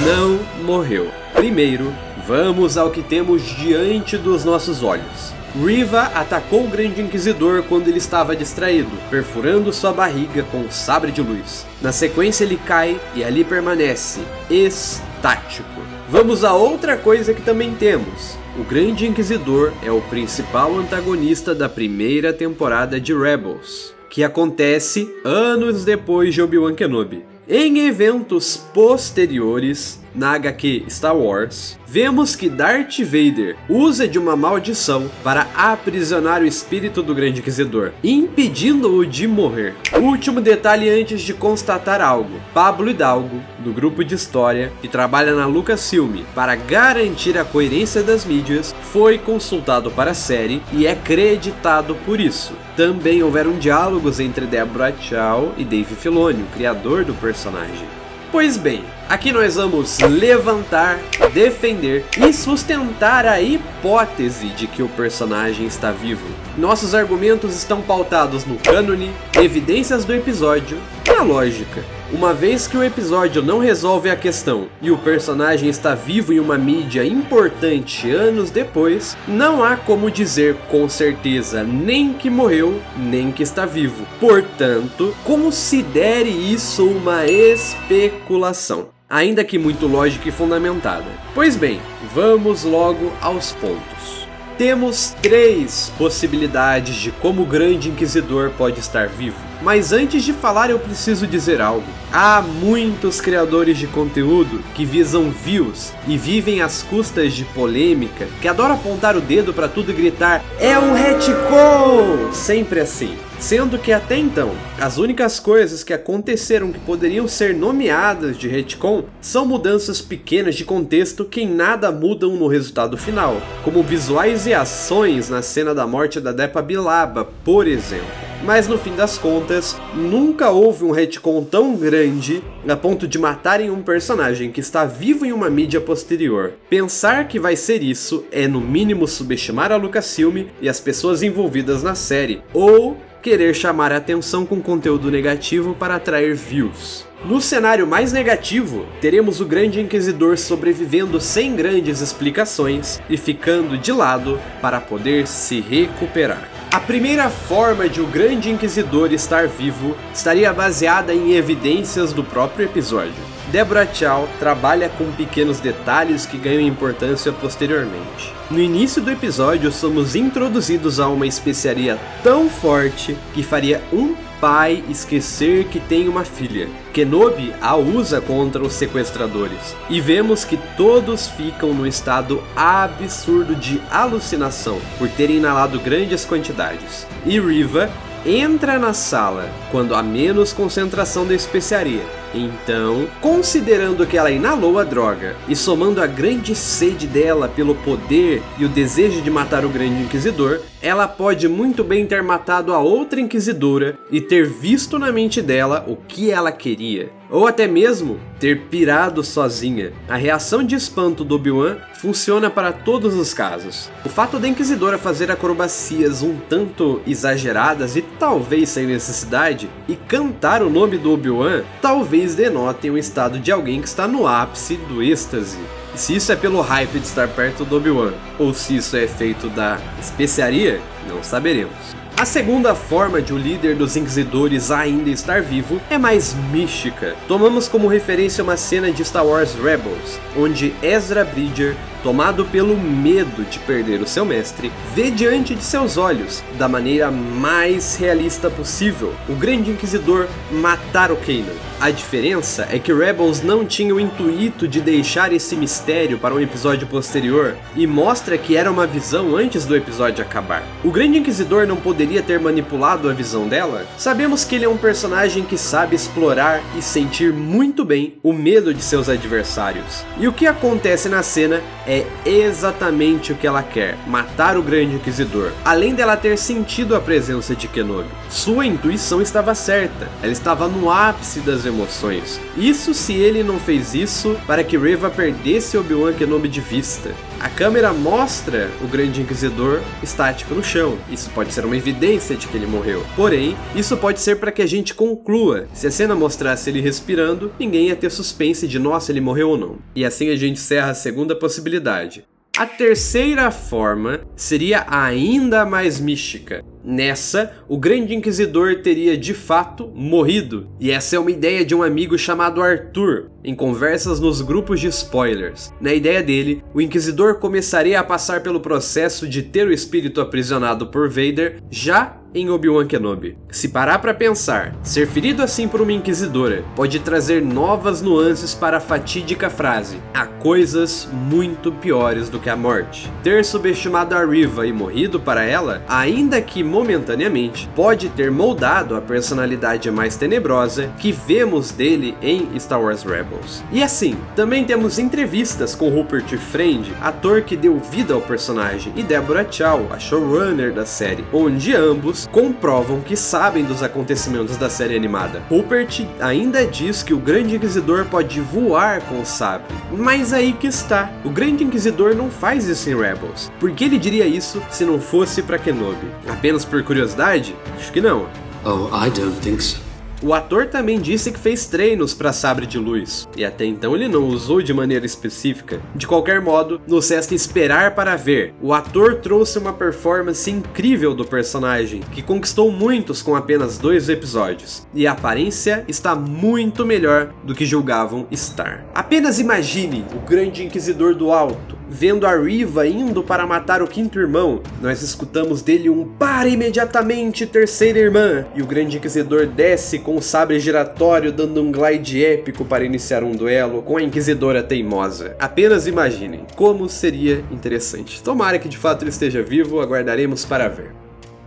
não 0.05 0.39
morreu. 0.63 1.11
Primeiro, 1.33 1.93
Vamos 2.27 2.77
ao 2.77 2.91
que 2.91 3.01
temos 3.01 3.41
diante 3.41 4.17
dos 4.17 4.43
nossos 4.45 4.83
olhos. 4.83 5.33
Riva 5.55 6.03
atacou 6.13 6.65
o 6.65 6.69
Grande 6.69 7.01
Inquisidor 7.01 7.63
quando 7.63 7.87
ele 7.87 7.97
estava 7.97 8.35
distraído, 8.35 8.91
perfurando 9.09 9.73
sua 9.73 9.91
barriga 9.91 10.43
com 10.43 10.59
um 10.59 10.69
sabre 10.69 11.11
de 11.11 11.21
luz. 11.21 11.65
Na 11.81 11.91
sequência, 11.91 12.43
ele 12.43 12.57
cai 12.57 12.99
e 13.15 13.23
ali 13.23 13.43
permanece, 13.43 14.19
estático. 14.49 15.81
Vamos 16.07 16.43
a 16.43 16.53
outra 16.53 16.97
coisa 16.97 17.33
que 17.33 17.41
também 17.41 17.73
temos. 17.73 18.37
O 18.59 18.63
Grande 18.63 19.07
Inquisidor 19.07 19.73
é 19.83 19.91
o 19.91 20.01
principal 20.01 20.77
antagonista 20.77 21.55
da 21.55 21.69
primeira 21.69 22.31
temporada 22.31 22.99
de 22.99 23.13
Rebels, 23.13 23.93
que 24.09 24.23
acontece 24.23 25.09
anos 25.23 25.83
depois 25.83 26.33
de 26.33 26.41
Obi-Wan 26.41 26.75
Kenobi. 26.75 27.23
Em 27.47 27.87
eventos 27.87 28.57
posteriores, 28.57 29.99
na 30.19 30.33
HQ 30.33 30.83
Star 30.89 31.15
Wars, 31.15 31.79
vemos 31.87 32.35
que 32.35 32.49
Darth 32.49 32.99
Vader 32.99 33.55
usa 33.69 34.05
de 34.05 34.19
uma 34.19 34.35
maldição 34.35 35.09
para 35.23 35.47
aprisionar 35.55 36.41
o 36.41 36.45
espírito 36.45 37.01
do 37.01 37.15
Grande 37.15 37.39
Inquisidor, 37.39 37.93
impedindo-o 38.03 39.05
de 39.05 39.25
morrer. 39.27 39.75
Último 39.93 40.41
detalhe 40.41 40.89
antes 40.89 41.21
de 41.21 41.33
constatar 41.33 42.01
algo: 42.01 42.39
Pablo 42.53 42.89
Hidalgo, 42.89 43.41
do 43.59 43.71
grupo 43.71 44.03
de 44.03 44.13
história 44.13 44.73
que 44.81 44.89
trabalha 44.89 45.33
na 45.33 45.45
Lucasfilm 45.45 46.23
para 46.35 46.53
garantir 46.55 47.37
a 47.37 47.45
coerência 47.45 48.03
das 48.03 48.25
mídias, 48.25 48.75
foi 48.91 49.17
consultado 49.17 49.89
para 49.89 50.11
a 50.11 50.15
série 50.15 50.61
e 50.73 50.85
é 50.85 50.95
creditado 50.95 51.95
por 52.05 52.19
isso. 52.19 52.51
Também 52.75 53.23
houveram 53.23 53.57
diálogos 53.57 54.19
entre 54.19 54.45
Deborah 54.45 54.93
Chow 54.99 55.53
e 55.57 55.63
Dave 55.63 55.95
Filoni, 55.95 56.43
o 56.43 56.47
criador 56.47 57.05
do 57.05 57.13
personagem. 57.13 57.87
Pois 58.31 58.57
bem, 58.57 58.83
aqui 59.09 59.31
nós 59.31 59.55
vamos 59.55 59.97
levantar, 59.99 60.99
defender 61.33 62.05
e 62.15 62.31
sustentar 62.31 63.25
a 63.25 63.41
hipótese 63.41 64.49
de 64.49 64.67
que 64.67 64.83
o 64.83 64.89
personagem 64.89 65.65
está 65.65 65.91
vivo. 65.91 66.27
Nossos 66.55 66.93
argumentos 66.93 67.55
estão 67.55 67.81
pautados 67.81 68.45
no 68.45 68.55
cânone, 68.57 69.11
evidências 69.33 70.05
do 70.05 70.13
episódio 70.13 70.77
e 71.07 71.09
a 71.09 71.23
lógica. 71.23 71.83
Uma 72.11 72.33
vez 72.33 72.65
que 72.65 72.75
o 72.75 72.83
episódio 72.83 73.39
não 73.43 73.59
resolve 73.59 74.09
a 74.09 74.15
questão 74.15 74.67
e 74.81 74.89
o 74.89 74.97
personagem 74.97 75.69
está 75.69 75.93
vivo 75.93 76.33
em 76.33 76.39
uma 76.39 76.57
mídia 76.57 77.05
importante 77.05 78.09
anos 78.09 78.49
depois, 78.49 79.15
não 79.27 79.63
há 79.63 79.77
como 79.77 80.09
dizer 80.09 80.55
com 80.71 80.89
certeza 80.89 81.63
nem 81.63 82.11
que 82.11 82.27
morreu, 82.27 82.81
nem 82.97 83.31
que 83.31 83.43
está 83.43 83.63
vivo. 83.63 84.07
Portanto, 84.19 85.15
considere 85.23 86.29
isso 86.29 86.83
uma 86.83 87.27
especulação, 87.27 88.87
ainda 89.07 89.43
que 89.43 89.59
muito 89.59 89.85
lógica 89.85 90.29
e 90.29 90.31
fundamentada. 90.31 91.05
Pois 91.35 91.55
bem, 91.55 91.79
vamos 92.11 92.63
logo 92.63 93.13
aos 93.21 93.51
pontos. 93.51 94.27
Temos 94.57 95.15
três 95.21 95.93
possibilidades 95.95 96.95
de 96.95 97.11
como 97.11 97.43
o 97.43 97.45
Grande 97.45 97.87
Inquisidor 97.87 98.49
pode 98.57 98.79
estar 98.79 99.07
vivo. 99.07 99.48
Mas 99.61 99.91
antes 99.91 100.23
de 100.23 100.31
falar, 100.31 100.69
eu 100.69 100.79
preciso 100.79 101.27
dizer 101.27 101.61
algo. 101.61 101.83
Há 102.11 102.41
muitos 102.41 103.19
criadores 103.19 103.77
de 103.77 103.87
conteúdo 103.87 104.63
que 104.73 104.85
visam 104.85 105.29
views 105.29 105.91
e 106.07 106.17
vivem 106.17 106.61
às 106.61 106.81
custas 106.81 107.33
de 107.33 107.43
polêmica, 107.45 108.27
que 108.41 108.47
adoram 108.47 108.75
apontar 108.75 109.15
o 109.17 109.21
dedo 109.21 109.53
para 109.53 109.67
tudo 109.67 109.91
e 109.91 109.93
gritar: 109.93 110.43
"É 110.59 110.79
um 110.79 110.93
retcon!" 110.93 112.31
Sempre 112.31 112.79
assim. 112.79 113.15
Sendo 113.37 113.77
que 113.77 113.93
até 113.93 114.17
então, 114.17 114.51
as 114.79 114.97
únicas 114.97 115.39
coisas 115.39 115.81
que 115.81 115.93
aconteceram 115.93 116.73
que 116.73 116.79
poderiam 116.79 117.25
ser 117.25 117.55
nomeadas 117.55 118.37
de 118.37 118.49
retcon 118.49 119.05
são 119.21 119.45
mudanças 119.45 120.01
pequenas 120.01 120.55
de 120.55 120.65
contexto 120.65 121.23
que 121.23 121.41
em 121.41 121.49
nada 121.49 121.89
mudam 121.89 122.35
no 122.35 122.47
resultado 122.47 122.97
final, 122.97 123.41
como 123.63 123.81
visuais 123.81 124.45
e 124.45 124.53
ações 124.53 125.29
na 125.29 125.41
cena 125.41 125.73
da 125.73 125.87
morte 125.87 126.19
da 126.19 126.33
Depa 126.33 126.61
Bilaba, 126.61 127.29
por 127.45 127.65
exemplo. 127.65 128.28
Mas 128.43 128.67
no 128.67 128.77
fim 128.77 128.95
das 128.95 129.17
contas, 129.17 129.75
nunca 129.93 130.49
houve 130.49 130.85
um 130.85 130.91
retcon 130.91 131.43
tão 131.43 131.75
grande 131.75 132.41
a 132.67 132.75
ponto 132.75 133.07
de 133.07 133.19
matarem 133.19 133.69
um 133.69 133.81
personagem 133.81 134.51
que 134.51 134.61
está 134.61 134.85
vivo 134.85 135.25
em 135.25 135.33
uma 135.33 135.49
mídia 135.49 135.81
posterior. 135.81 136.53
Pensar 136.69 137.27
que 137.27 137.39
vai 137.39 137.55
ser 137.55 137.83
isso 137.83 138.25
é 138.31 138.47
no 138.47 138.61
mínimo 138.61 139.07
subestimar 139.07 139.71
a 139.71 139.75
Lucasfilm 139.75 140.45
e 140.61 140.69
as 140.69 140.79
pessoas 140.79 141.21
envolvidas 141.21 141.83
na 141.83 141.95
série, 141.95 142.41
ou 142.53 142.97
querer 143.21 143.53
chamar 143.53 143.91
a 143.91 143.97
atenção 143.97 144.45
com 144.45 144.61
conteúdo 144.61 145.11
negativo 145.11 145.75
para 145.75 145.95
atrair 145.95 146.35
views. 146.35 147.05
No 147.25 147.41
cenário 147.41 147.85
mais 147.85 148.13
negativo, 148.13 148.85
teremos 149.01 149.41
o 149.41 149.45
Grande 149.45 149.81
Inquisidor 149.81 150.37
sobrevivendo 150.37 151.19
sem 151.19 151.53
grandes 151.53 151.99
explicações 151.99 153.01
e 153.09 153.17
ficando 153.17 153.77
de 153.77 153.91
lado 153.91 154.39
para 154.61 154.79
poder 154.79 155.27
se 155.27 155.59
recuperar. 155.59 156.58
A 156.71 156.79
primeira 156.79 157.31
forma 157.31 157.89
de 157.89 157.99
o 157.99 158.05
Grande 158.05 158.51
Inquisidor 158.51 159.11
estar 159.11 159.47
vivo 159.47 159.97
estaria 160.13 160.53
baseada 160.53 161.11
em 161.11 161.33
evidências 161.33 162.13
do 162.13 162.23
próprio 162.23 162.65
episódio. 162.65 163.15
Deborah 163.51 163.91
Chow 163.91 164.29
trabalha 164.37 164.87
com 164.87 165.11
pequenos 165.13 165.59
detalhes 165.59 166.27
que 166.27 166.37
ganham 166.37 166.61
importância 166.61 167.31
posteriormente. 167.31 168.31
No 168.51 168.59
início 168.59 169.01
do 169.01 169.09
episódio, 169.09 169.71
somos 169.71 170.15
introduzidos 170.15 170.99
a 170.99 171.07
uma 171.07 171.25
especiaria 171.25 171.97
tão 172.21 172.47
forte 172.47 173.17
que 173.33 173.41
faria 173.41 173.81
um 173.91 174.15
pai 174.39 174.83
esquecer 174.89 175.65
que 175.65 175.79
tem 175.79 176.07
uma 176.07 176.23
filha. 176.23 176.69
Kenobi 176.93 177.53
a 177.61 177.75
usa 177.75 178.21
contra 178.21 178.61
os 178.63 178.73
sequestradores. 178.73 179.75
E 179.89 179.99
vemos 179.99 180.43
que 180.43 180.57
todos 180.77 181.27
ficam 181.27 181.73
no 181.73 181.85
estado 181.85 182.43
absurdo 182.55 183.55
de 183.55 183.81
alucinação 183.91 184.79
por 184.97 185.09
terem 185.09 185.37
inalado 185.37 185.79
grandes 185.79 186.25
quantidades. 186.25 187.05
E 187.25 187.39
Riva 187.39 187.89
entra 188.25 188.77
na 188.77 188.93
sala 188.93 189.49
quando 189.71 189.95
há 189.95 190.03
menos 190.03 190.53
concentração 190.53 191.25
da 191.25 191.33
especiaria. 191.33 192.05
Então, 192.33 193.07
considerando 193.21 194.05
que 194.05 194.17
ela 194.17 194.31
inalou 194.31 194.77
a 194.77 194.83
droga 194.83 195.35
e 195.47 195.55
somando 195.55 196.01
a 196.01 196.07
grande 196.07 196.55
sede 196.55 197.07
dela 197.07 197.47
pelo 197.47 197.75
poder 197.75 198.41
e 198.57 198.65
o 198.65 198.69
desejo 198.69 199.21
de 199.21 199.31
matar 199.31 199.65
o 199.65 199.69
grande 199.69 200.03
inquisidor, 200.03 200.61
ela 200.81 201.07
pode 201.07 201.47
muito 201.47 201.83
bem 201.83 202.05
ter 202.05 202.21
matado 202.21 202.73
a 202.73 202.79
outra 202.79 203.19
inquisidora 203.19 203.97
e 204.11 204.21
ter 204.21 204.47
visto 204.47 204.99
na 204.99 205.11
mente 205.11 205.41
dela 205.41 205.83
o 205.87 205.95
que 205.95 206.31
ela 206.31 206.51
queria 206.51 207.19
ou 207.29 207.47
até 207.47 207.67
mesmo 207.67 208.19
ter 208.39 208.61
pirado 208.69 209.23
sozinha. 209.23 209.93
A 210.07 210.15
reação 210.15 210.63
de 210.63 210.75
espanto 210.75 211.23
do 211.23 211.35
Obi-Wan 211.35 211.77
funciona 211.93 212.49
para 212.49 212.71
todos 212.71 213.15
os 213.15 213.33
casos. 213.33 213.89
O 214.03 214.09
fato 214.09 214.39
da 214.39 214.47
Inquisidora 214.47 214.97
fazer 214.97 215.29
acrobacias 215.29 216.23
um 216.23 216.35
tanto 216.49 217.01
exageradas 217.05 217.95
e 217.95 218.01
talvez 218.01 218.69
sem 218.69 218.87
necessidade, 218.87 219.69
e 219.87 219.95
cantar 219.95 220.63
o 220.63 220.69
nome 220.69 220.97
do 220.97 221.11
Obi-Wan, 221.11 221.63
talvez 221.81 222.18
denotem 222.27 222.91
o 222.91 222.97
estado 222.97 223.39
de 223.39 223.51
alguém 223.51 223.81
que 223.81 223.87
está 223.87 224.07
no 224.07 224.27
ápice 224.27 224.77
do 224.77 225.01
êxtase. 225.01 225.59
Se 225.95 226.15
isso 226.15 226.31
é 226.31 226.35
pelo 226.35 226.61
hype 226.61 226.99
de 226.99 227.05
estar 227.05 227.27
perto 227.27 227.65
do 227.65 227.77
Obi-Wan, 227.77 228.13
ou 228.37 228.53
se 228.53 228.77
isso 228.77 228.95
é 228.95 229.07
feito 229.07 229.49
da 229.49 229.79
especiaria, 229.99 230.79
não 231.07 231.23
saberemos. 231.23 231.98
A 232.19 232.25
segunda 232.25 232.75
forma 232.75 233.21
de 233.21 233.31
o 233.31 233.37
líder 233.37 233.77
dos 233.77 233.95
Inquisidores 233.95 234.71
ainda 234.71 235.09
estar 235.09 235.41
vivo 235.41 235.79
é 235.89 235.97
mais 235.97 236.35
mística. 236.51 237.15
Tomamos 237.29 237.69
como 237.69 237.87
referência 237.87 238.43
uma 238.43 238.57
cena 238.57 238.91
de 238.91 239.05
Star 239.05 239.25
Wars 239.25 239.55
Rebels, 239.55 240.19
onde 240.35 240.75
Ezra 240.83 241.23
Bridger 241.23 241.77
tomado 242.03 242.45
pelo 242.45 242.77
medo 242.77 243.43
de 243.49 243.59
perder 243.59 244.01
o 244.01 244.07
seu 244.07 244.25
mestre, 244.25 244.71
vê 244.93 245.11
diante 245.11 245.55
de 245.55 245.63
seus 245.63 245.97
olhos, 245.97 246.43
da 246.57 246.67
maneira 246.67 247.11
mais 247.11 247.95
realista 247.95 248.49
possível, 248.49 249.13
o 249.27 249.35
Grande 249.35 249.71
Inquisidor 249.71 250.27
matar 250.51 251.11
o 251.11 251.17
Kanan. 251.17 251.55
A 251.79 251.91
diferença 251.91 252.67
é 252.69 252.77
que 252.77 252.93
Rebels 252.93 253.41
não 253.41 253.65
tinha 253.65 253.95
o 253.95 253.99
intuito 253.99 254.67
de 254.67 254.81
deixar 254.81 255.31
esse 255.31 255.55
mistério 255.55 256.17
para 256.17 256.33
um 256.33 256.39
episódio 256.39 256.85
posterior 256.87 257.55
e 257.75 257.87
mostra 257.87 258.37
que 258.37 258.57
era 258.57 258.69
uma 258.69 258.85
visão 258.85 259.35
antes 259.35 259.65
do 259.65 259.75
episódio 259.75 260.23
acabar. 260.23 260.63
O 260.83 260.91
Grande 260.91 261.19
Inquisidor 261.19 261.65
não 261.65 261.77
poderia 261.77 262.08
ter 262.23 262.39
manipulado 262.39 263.07
a 263.07 263.13
visão 263.13 263.47
dela? 263.47 263.85
Sabemos 263.97 264.43
que 264.43 264.55
ele 264.55 264.65
é 264.65 264.69
um 264.69 264.77
personagem 264.77 265.43
que 265.43 265.57
sabe 265.57 265.95
explorar 265.95 266.61
e 266.75 266.81
sentir 266.81 267.31
muito 267.31 267.85
bem 267.85 268.17
o 268.23 268.33
medo 268.33 268.73
de 268.73 268.81
seus 268.81 269.07
adversários. 269.07 270.03
E 270.17 270.27
o 270.27 270.33
que 270.33 270.47
acontece 270.47 271.07
na 271.07 271.21
cena 271.21 271.61
é 271.85 272.05
exatamente 272.25 273.31
o 273.31 273.35
que 273.35 273.45
ela 273.45 273.61
quer: 273.61 273.95
matar 274.07 274.57
o 274.57 274.63
Grande 274.63 274.95
Inquisidor. 274.95 275.51
Além 275.63 275.93
dela 275.93 276.17
ter 276.17 276.37
sentido 276.37 276.95
a 276.95 276.99
presença 276.99 277.55
de 277.55 277.67
Kenobi, 277.67 278.09
sua 278.29 278.65
intuição 278.65 279.21
estava 279.21 279.53
certa. 279.53 280.07
Ela 280.23 280.31
estava 280.31 280.67
no 280.67 280.89
ápice 280.89 281.39
das 281.41 281.65
emoções. 281.65 282.41
Isso 282.57 282.93
se 282.93 283.13
ele 283.13 283.43
não 283.43 283.59
fez 283.59 283.93
isso 283.93 284.35
para 284.47 284.63
que 284.63 284.77
Reva 284.77 285.09
perdesse 285.09 285.77
Obi-Wan 285.77 286.13
Kenobi 286.13 286.47
de 286.47 286.61
vista. 286.61 287.13
A 287.39 287.47
câmera 287.47 287.93
mostra 287.93 288.69
o 288.83 288.87
Grande 288.87 289.21
Inquisidor 289.21 289.81
estático 290.03 290.53
no 290.53 290.61
chão. 290.61 290.97
Isso 291.09 291.29
pode 291.29 291.53
ser 291.53 291.63
uma 291.63 291.77
evidência 291.77 292.35
de 292.35 292.45
que 292.47 292.57
ele 292.57 292.67
morreu. 292.67 293.05
Porém, 293.15 293.55
isso 293.73 293.95
pode 293.95 294.19
ser 294.19 294.35
para 294.35 294.51
que 294.51 294.61
a 294.61 294.67
gente 294.67 294.93
conclua. 294.93 295.65
Se 295.73 295.87
a 295.87 295.91
cena 295.91 296.13
mostrasse 296.13 296.69
ele 296.69 296.81
respirando, 296.81 297.49
ninguém 297.57 297.87
ia 297.87 297.95
ter 297.95 298.11
suspense 298.11 298.67
de 298.67 298.77
nossa, 298.77 299.13
ele 299.13 299.21
morreu 299.21 299.51
ou 299.51 299.57
não. 299.57 299.77
E 299.95 300.03
assim 300.03 300.29
a 300.29 300.35
gente 300.35 300.59
encerra 300.59 300.89
a 300.89 300.93
segunda 300.93 301.33
possibilidade. 301.33 302.25
A 302.57 302.65
terceira 302.65 303.49
forma 303.51 304.19
seria 304.35 304.85
ainda 304.89 305.65
mais 305.65 305.97
mística. 305.97 306.61
Nessa, 306.89 307.51
o 307.67 307.77
Grande 307.77 308.15
Inquisidor 308.15 308.77
teria 308.77 309.15
de 309.15 309.31
fato 309.31 309.91
morrido, 309.93 310.67
e 310.79 310.89
essa 310.89 311.15
é 311.15 311.19
uma 311.19 311.29
ideia 311.29 311.63
de 311.63 311.75
um 311.75 311.83
amigo 311.83 312.17
chamado 312.17 312.63
Arthur, 312.63 313.29
em 313.43 313.53
conversas 313.53 314.19
nos 314.19 314.41
grupos 314.41 314.79
de 314.79 314.87
spoilers. 314.87 315.71
Na 315.79 315.93
ideia 315.93 316.23
dele, 316.23 316.63
o 316.73 316.81
Inquisidor 316.81 317.35
começaria 317.35 317.99
a 317.99 318.03
passar 318.03 318.41
pelo 318.41 318.59
processo 318.59 319.29
de 319.29 319.43
ter 319.43 319.67
o 319.67 319.71
espírito 319.71 320.19
aprisionado 320.19 320.87
por 320.87 321.07
Vader 321.07 321.61
já 321.69 322.18
em 322.33 322.49
Obi-Wan 322.49 322.85
Kenobi. 322.85 323.37
Se 323.49 323.69
parar 323.69 323.99
para 323.99 324.13
pensar, 324.13 324.75
ser 324.83 325.07
ferido 325.07 325.41
assim 325.41 325.67
por 325.67 325.81
uma 325.81 325.91
inquisidora 325.91 326.63
pode 326.75 326.99
trazer 326.99 327.41
novas 327.41 328.01
nuances 328.01 328.53
para 328.53 328.77
a 328.77 328.81
fatídica 328.81 329.49
frase: 329.49 329.97
há 330.13 330.25
coisas 330.25 331.07
muito 331.11 331.71
piores 331.71 332.29
do 332.29 332.39
que 332.39 332.49
a 332.49 332.55
morte. 332.55 333.11
Ter 333.23 333.43
subestimado 333.43 334.15
a 334.15 334.25
Riva 334.25 334.67
e 334.67 334.73
morrido 334.73 335.19
para 335.19 335.43
ela, 335.43 335.83
ainda 335.87 336.41
que 336.41 336.63
momentaneamente, 336.63 337.69
pode 337.75 338.09
ter 338.09 338.31
moldado 338.31 338.95
a 338.95 339.01
personalidade 339.01 339.89
mais 339.91 340.15
tenebrosa 340.15 340.91
que 340.99 341.11
vemos 341.11 341.71
dele 341.71 342.15
em 342.21 342.47
Star 342.59 342.81
Wars 342.81 343.03
Rebels. 343.03 343.63
E 343.71 343.81
assim, 343.81 344.15
também 344.35 344.63
temos 344.65 344.99
entrevistas 344.99 345.73
com 345.73 345.89
Rupert 345.89 346.37
Friend, 346.37 346.91
ator 347.01 347.41
que 347.41 347.55
deu 347.55 347.79
vida 347.79 348.13
ao 348.13 348.21
personagem, 348.21 348.93
e 348.95 349.03
Deborah 349.03 349.49
Chow, 349.49 349.87
a 349.91 349.99
showrunner 349.99 350.73
da 350.73 350.85
série, 350.85 351.25
onde 351.33 351.75
ambos 351.75 352.18
comprovam 352.27 353.01
que 353.01 353.15
sabem 353.15 353.63
dos 353.63 353.83
acontecimentos 353.83 354.57
da 354.57 354.69
série 354.69 354.95
animada. 354.95 355.41
Rupert 355.49 356.05
ainda 356.19 356.65
diz 356.65 357.03
que 357.03 357.13
o 357.13 357.19
Grande 357.19 357.55
Inquisidor 357.55 358.05
pode 358.05 358.39
voar 358.41 359.01
com 359.01 359.21
o 359.21 359.25
sabre, 359.25 359.67
mas 359.91 360.33
aí 360.33 360.53
que 360.53 360.67
está. 360.67 361.11
O 361.23 361.29
Grande 361.29 361.63
Inquisidor 361.63 362.15
não 362.15 362.29
faz 362.29 362.67
isso 362.67 362.89
em 362.89 362.95
Rebels. 362.95 363.51
Por 363.59 363.71
que 363.71 363.85
ele 363.85 363.97
diria 363.97 364.27
isso 364.27 364.61
se 364.69 364.85
não 364.85 364.99
fosse 364.99 365.41
para 365.41 365.57
Kenobi? 365.57 366.07
Apenas 366.27 366.65
por 366.65 366.83
curiosidade? 366.83 367.55
Acho 367.77 367.91
que 367.91 368.01
não. 368.01 368.27
Oh, 368.63 368.87
I 368.93 369.09
don't 369.09 369.39
think 369.41 369.63
so. 369.63 369.88
O 370.21 370.33
ator 370.33 370.67
também 370.67 370.99
disse 370.99 371.31
que 371.31 371.39
fez 371.39 371.65
treinos 371.65 372.13
para 372.13 372.33
sabre 372.33 372.65
de 372.65 372.77
luz, 372.77 373.25
e 373.37 373.45
até 373.45 373.63
então 373.63 373.95
ele 373.95 374.09
não 374.09 374.27
usou 374.27 374.61
de 374.61 374.73
maneira 374.73 375.05
específica. 375.05 375.81
De 375.95 376.05
qualquer 376.05 376.41
modo, 376.41 376.81
nos 376.85 377.09
resta 377.09 377.33
esperar 377.33 377.95
para 377.95 378.17
ver. 378.17 378.53
O 378.61 378.73
ator 378.73 379.15
trouxe 379.15 379.57
uma 379.57 379.71
performance 379.71 380.51
incrível 380.51 381.13
do 381.15 381.23
personagem, 381.23 382.01
que 382.11 382.21
conquistou 382.21 382.69
muitos 382.69 383.21
com 383.21 383.33
apenas 383.33 383.77
dois 383.77 384.09
episódios, 384.09 384.85
e 384.93 385.07
a 385.07 385.13
aparência 385.13 385.85
está 385.87 386.13
muito 386.15 386.85
melhor 386.85 387.33
do 387.45 387.55
que 387.55 387.65
julgavam 387.65 388.27
estar. 388.29 388.85
Apenas 388.93 389.39
imagine 389.39 390.03
o 390.13 390.19
grande 390.27 390.65
inquisidor 390.65 391.15
do 391.15 391.31
alto, 391.31 391.79
vendo 391.89 392.27
a 392.27 392.37
Riva 392.37 392.85
indo 392.85 393.23
para 393.23 393.47
matar 393.47 393.81
o 393.81 393.87
quinto 393.87 394.19
irmão. 394.19 394.61
Nós 394.81 395.01
escutamos 395.01 395.61
dele 395.61 395.89
um 395.89 396.05
para 396.05 396.47
imediatamente, 396.47 397.45
terceira 397.45 397.97
irmã, 397.97 398.45
e 398.53 398.61
o 398.61 398.67
grande 398.67 398.97
inquisidor 398.97 399.47
desce 399.47 399.97
com 400.09 400.15
o 400.15 400.21
sabre 400.23 400.59
giratório 400.59 401.31
dando 401.31 401.61
um 401.61 401.71
glide 401.71 402.25
épico 402.25 402.65
para 402.65 402.83
iniciar 402.83 403.23
um 403.23 403.31
duelo 403.31 403.83
com 403.83 403.95
a 403.95 404.01
inquisidora 404.01 404.63
teimosa. 404.63 405.35
Apenas 405.37 405.85
imaginem 405.85 406.47
como 406.55 406.89
seria 406.89 407.45
interessante. 407.51 408.19
Tomara 408.23 408.57
que 408.57 408.67
de 408.67 408.75
fato 408.75 409.03
ele 409.03 409.11
esteja 409.11 409.43
vivo, 409.43 409.79
aguardaremos 409.79 410.45
para 410.45 410.67
ver. 410.67 410.95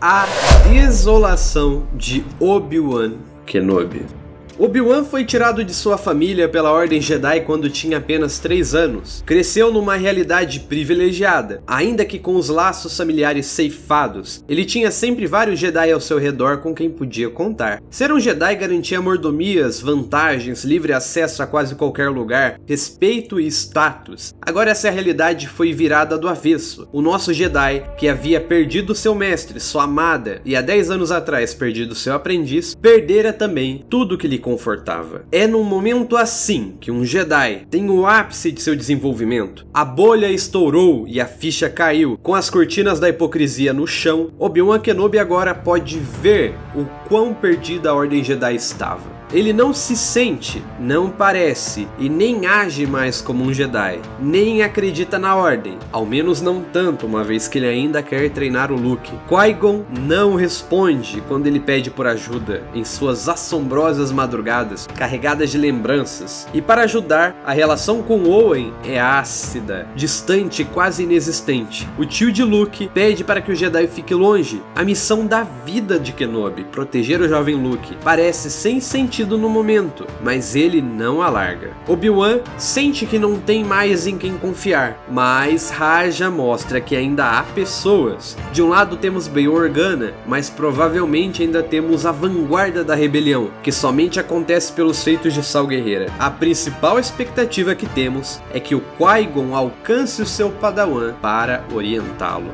A 0.01 0.27
desolação 0.71 1.89
de 1.93 2.25
Obi-Wan 2.39 3.15
Kenobi. 3.45 4.22
Obi-Wan 4.59 5.05
foi 5.05 5.25
tirado 5.25 5.65
de 5.65 5.73
sua 5.73 5.97
família 5.97 6.49
pela 6.49 6.71
Ordem 6.71 7.01
Jedi 7.01 7.41
quando 7.41 7.71
tinha 7.71 7.97
apenas 7.97 8.39
3 8.39 8.75
anos. 8.75 9.23
Cresceu 9.25 9.73
numa 9.73 9.97
realidade 9.97 10.61
privilegiada, 10.61 11.63
ainda 11.67 12.05
que 12.05 12.19
com 12.19 12.37
os 12.37 12.49
laços 12.49 12.97
familiares 12.97 13.47
ceifados. 13.47 14.45
Ele 14.47 14.65
tinha 14.65 14.91
sempre 14.91 15.27
vários 15.27 15.59
Jedi 15.59 15.91
ao 15.91 16.01
seu 16.01 16.19
redor 16.19 16.59
com 16.59 16.75
quem 16.75 16.91
podia 16.91 17.31
contar. 17.31 17.81
Ser 17.91 18.13
um 18.13 18.21
Jedi 18.21 18.55
garantia 18.57 19.01
mordomias, 19.01 19.81
vantagens, 19.81 20.65
livre 20.65 20.93
acesso 20.93 21.43
a 21.43 21.47
quase 21.47 21.75
qualquer 21.75 22.11
lugar, 22.11 22.61
respeito 22.67 23.41
e 23.41 23.47
status. 23.47 24.35
Agora 24.41 24.71
essa 24.71 24.91
realidade 24.91 25.49
foi 25.49 25.73
virada 25.73 26.19
do 26.19 26.29
avesso. 26.29 26.89
O 26.93 27.01
nosso 27.01 27.33
Jedi, 27.33 27.85
que 27.97 28.09
havia 28.09 28.41
perdido 28.41 28.95
seu 28.95 29.15
mestre, 29.15 29.59
sua 29.59 29.85
amada, 29.85 30.43
e 30.45 30.55
há 30.55 30.61
10 30.61 30.91
anos 30.91 31.11
atrás 31.11 31.55
perdido 31.55 31.95
seu 31.95 32.15
aprendiz, 32.15 32.75
perdera 32.75 33.33
também 33.33 33.85
tudo 33.89 34.19
que 34.19 34.29
lhe 34.29 34.42
confortava. 34.43 35.25
É 35.33 35.47
num 35.47 35.65
momento 35.65 36.17
assim 36.17 36.75
que 36.79 36.91
um 36.91 37.05
Jedi 37.05 37.67
tem 37.71 37.89
o 37.89 38.07
ápice 38.07 38.53
de 38.53 38.61
seu 38.61 38.77
desenvolvimento. 38.77 39.65
A 39.73 39.85
bolha 39.85 40.31
estourou 40.31 41.07
e 41.09 41.21
a 41.21 41.27
ficha 41.27 41.71
caiu. 41.71 42.19
Com 42.23 42.35
as 42.35 42.51
cortinas 42.51 43.01
da 43.01 43.09
hipocrisia 43.09 43.73
no 43.73 43.87
chão, 43.87 44.31
Obi-Wan 44.39 44.81
Kenobi 44.81 45.19
agora 45.19 45.55
pode 45.55 45.99
ver 45.99 46.55
o 46.75 46.85
quão 47.09 47.33
perdida 47.33 47.91
a 47.91 47.95
Ordem 47.95 48.23
Jedi 48.23 48.55
estava. 48.55 49.12
Ele 49.33 49.51
não 49.51 49.73
se 49.73 49.97
sente, 49.97 50.63
não 50.79 51.09
parece 51.09 51.89
e 51.99 52.07
nem 52.07 52.45
age 52.45 52.87
mais 52.87 53.23
como 53.23 53.43
um 53.43 53.53
Jedi, 53.53 53.99
nem 54.21 54.63
acredita 54.63 55.19
na 55.19 55.35
ordem, 55.35 55.79
ao 55.91 56.05
menos 56.05 56.43
não 56.43 56.61
tanto, 56.61 57.07
uma 57.07 57.25
vez 57.25 57.49
que 57.49 57.57
ele 57.57 57.67
ainda 57.67 58.03
quer 58.03 58.29
treinar 58.29 58.71
o 58.71 58.77
Luke. 58.77 59.11
Qui-Gon 59.27 59.85
não 60.01 60.35
responde 60.35 61.23
quando 61.29 61.47
ele 61.47 61.59
pede 61.59 61.91
por 61.91 62.07
ajuda 62.07 62.63
em 62.75 62.85
suas 62.85 63.27
assombrosas 63.27 64.13
madrugadas, 64.13 64.87
carregadas 64.95 65.51
de 65.51 65.57
lembranças. 65.57 66.47
E 66.53 66.61
para 66.61 66.83
ajudar, 66.83 67.35
a 67.43 67.55
relação 67.55 68.03
com 68.03 68.25
Owen 68.25 68.71
é 68.85 69.01
ácida, 69.01 69.89
distante, 69.97 70.63
quase 70.63 71.05
inexistente. 71.05 71.89
O 71.97 72.05
tio 72.05 72.31
de 72.31 72.45
Luke 72.45 72.91
pede 72.93 73.25
para 73.25 73.41
que 73.41 73.51
o 73.51 73.57
Jedi 73.57 73.87
fique 73.87 74.15
longe. 74.15 74.63
A 74.75 74.85
missão 74.85 75.27
da 75.27 75.43
vida 75.43 75.99
de 75.99 76.13
Kenobi, 76.13 76.65
proteger 76.65 77.23
o 77.23 77.29
jovem 77.29 77.55
Luke, 77.55 77.97
parece 78.05 78.51
sem 78.51 78.79
sentido 78.79 79.22
no 79.39 79.49
momento, 79.49 80.07
mas 80.23 80.55
ele 80.55 80.81
não 80.81 81.23
alarga. 81.23 81.71
Obi-Wan 81.89 82.41
sente 82.59 83.07
que 83.07 83.19
não 83.19 83.39
tem 83.39 83.65
mais 83.65 84.07
em 84.07 84.19
quem 84.19 84.37
confiar, 84.37 85.05
mas 85.11 85.71
Raja 85.71 86.31
mostra 86.31 86.81
que 86.81 86.97
ainda 86.97 87.39
há 87.39 87.43
pessoas. 87.43 88.37
De 88.53 88.63
um 88.63 88.69
lado 88.69 88.97
temos 88.97 89.29
Bail 89.29 89.55
Organa, 89.55 90.13
mas 90.27 90.51
provavelmente 90.51 91.43
ainda 91.43 91.63
temos 91.63 92.07
a 92.07 92.13
vanguarda 92.13 92.85
da 92.85 92.95
rebelião, 92.95 93.51
que 93.63 93.73
somente 93.73 94.21
acontece 94.21 94.73
pelos 94.73 95.03
feitos 95.03 95.35
de 95.35 95.43
Sal 95.43 95.67
Guerreira. 95.67 96.07
A 96.19 96.31
principal 96.31 96.99
expectativa 96.99 97.75
que 97.75 97.87
temos 97.87 98.41
é 98.53 98.61
que 98.61 98.75
o 98.75 98.83
Qui-Gon 98.99 99.55
alcance 99.55 100.23
o 100.23 100.27
seu 100.27 100.51
Padawan 100.51 101.15
para 101.21 101.65
orientá-lo. 101.73 102.53